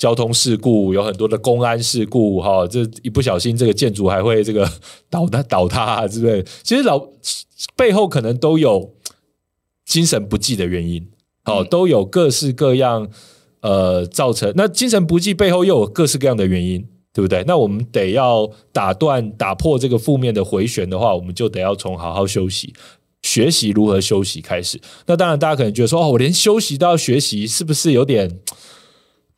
[0.00, 4.66] 交通事故有很多的公安事故，哈，这一不小心，这个建筑还会这个
[5.10, 6.42] 倒塌倒塌啊之类。
[6.62, 7.06] 其实老
[7.76, 8.94] 背后可能都有
[9.84, 11.06] 精神不济的原因，
[11.44, 13.10] 好，都有各式各样
[13.60, 14.50] 呃造成。
[14.56, 17.44] 那精神不济背后又有各式各样的原因，对不对？
[17.46, 22.72] 那我们得要打断、打破这个负面的回旋的话，我们就得要从好好休息、
[23.20, 24.80] 学习如何休息开始。
[25.04, 28.40] 那当然，大家可能觉得说，哦，我连休息都要学习，是不是有点？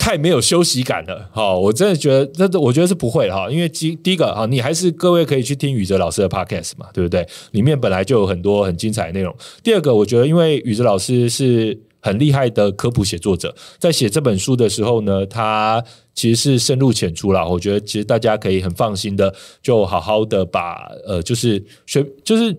[0.02, 1.56] 太没有休息感了，哈！
[1.56, 7.24] 我真的觉得，这我觉得是不会哈，因为第第一个哈，你还是各位可以去听宇哲老师的 podcast 嘛，对不对？
[7.52, 9.32] 里面本来就有很多很精彩的内容。
[9.62, 15.80] 第二个，我觉得因为宇哲老师是很厉害的科普写作者，在写这本书的时候呢，他
[16.12, 17.46] 其实是深入浅出啦。
[17.46, 22.50] 我觉得其实大家可以很放心的，就好好的把呃，就是随就是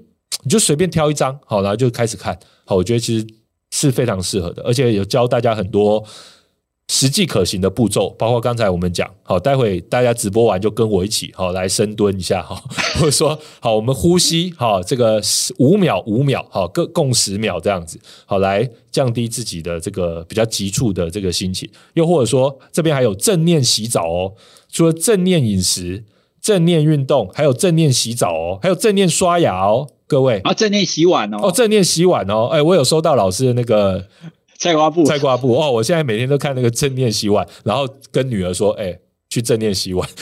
[0.43, 3.27] 你就随便挑一张，好，然后就开始看，好，我觉得其实
[3.71, 6.01] 是非常适合的，而且有教大家很多。
[6.89, 12.61] 实际可行的步骤，包括刚才我们讲，好，待会大家直播完就跟我一起，好，来深蹲一下，哈，
[12.99, 15.21] 或者说，好，我们呼吸，好，这个
[15.59, 24.33] 五秒五秒，好，各共十秒这样子，好，来降低自己的这个比较急促的这个心情，又或者说，这边还有正念洗澡哦，
[24.69, 26.03] 除了正念饮食、
[26.41, 34.05] 正念运动，还有正念洗澡哦，还有正念刷牙哦，各位啊，正念洗碗哦，哦，正念洗碗哦，哎，我有收到老师的那个。
[34.63, 35.69] 菜瓜布，菜瓜布哦！
[35.69, 38.99] 我现在每天都看那个正念洗碗，然后跟女儿说：“哎、欸，
[39.29, 40.07] 去正念洗碗。”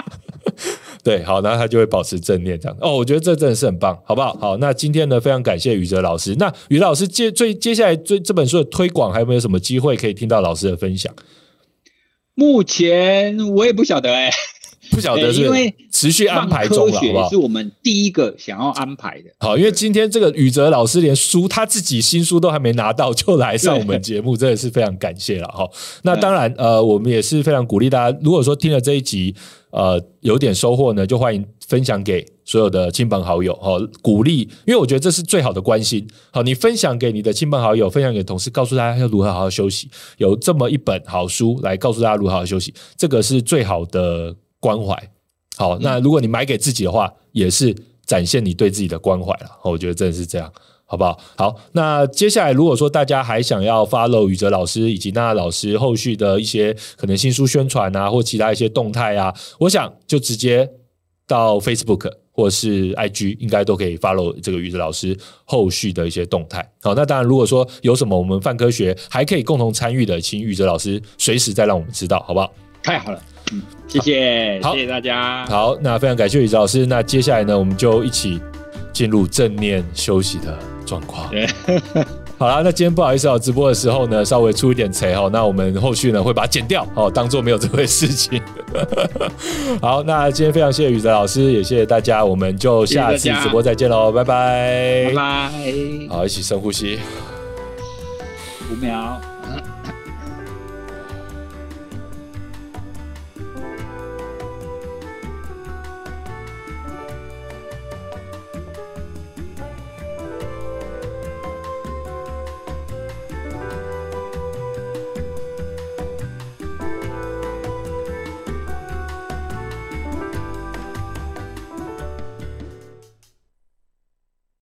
[1.02, 2.76] 对，好，然后他就会保持正念这样。
[2.78, 4.36] 哦，我觉得这真的是很棒，好不好？
[4.38, 6.34] 好，那今天呢，非常感谢宇哲老师。
[6.38, 11.10] 那宇哲老师接最接下来最这本书的推广，还有没有什么机会可以听到老师的分享？
[12.34, 14.32] 目前我也不晓得哎、欸。
[14.90, 17.28] 不晓得是因为持续安排中了，好不好？
[17.28, 19.30] 是我们第一个想要安排的。
[19.38, 25.68] 好，因为今天这个宇哲老师连书他自己新书都还没拿到，就来上我们节目，真的是非常感谢了哈。
[26.02, 29.34] 那当然，呃，我们也是非常鼓励大家，如果说听了这一集，
[29.70, 36.08] 呃，有点收获呢，就欢迎分享给所有的亲朋好友，哈，鼓励，因为我觉得这是最好的关心。
[36.32, 44.34] 好，你分享给你的亲朋好友，分享给同事，告诉大家要如何好好休息，有这么一本好书来告诉大家如何好好休息，这个是最好的。
[44.60, 45.10] 关怀，
[45.56, 47.74] 好，那如果你买给自己的话，也是
[48.04, 49.50] 展现你对自己的关怀了。
[49.64, 50.52] 我觉得真的是这样，
[50.84, 51.18] 好不好？
[51.36, 60.68] 好，那接下来如果说大家还想要 follow 宇哲老师以及娜娜老师后续的一些可能新书宣传啊，或其他一些动态啊，我想就直接
[61.26, 66.68] 到 Facebook 或是 IG，应该都可以 follow 这个宇哲老师后续的一些动态。
[66.82, 72.52] 好，那当然如果说有什么我们泛科学还可以共同参与的，请宇哲老师随时再让我们知道，好不好？
[72.82, 73.22] 太好了。
[73.52, 75.44] 嗯，谢谢，谢谢大家。
[75.46, 76.86] 好，那非常感谢宇哲老师。
[76.86, 78.40] 那接下来呢，我们就一起
[78.92, 80.56] 进入正念休息的
[80.86, 81.28] 状况。
[81.30, 81.46] 对
[82.38, 88.40] 好啦，那今天不好意思哦，直播的时候呢，稍微出一点贼哦，那我们后续呢会把它剪掉哦，当做没有这回事情。
[89.82, 95.50] 好，那今天非常谢谢宇哲老师，也谢谢大家，我们就下次直播再见喽，拜拜，拜拜。
[96.08, 96.98] 好，一起深呼吸，
[98.72, 99.20] 五秒。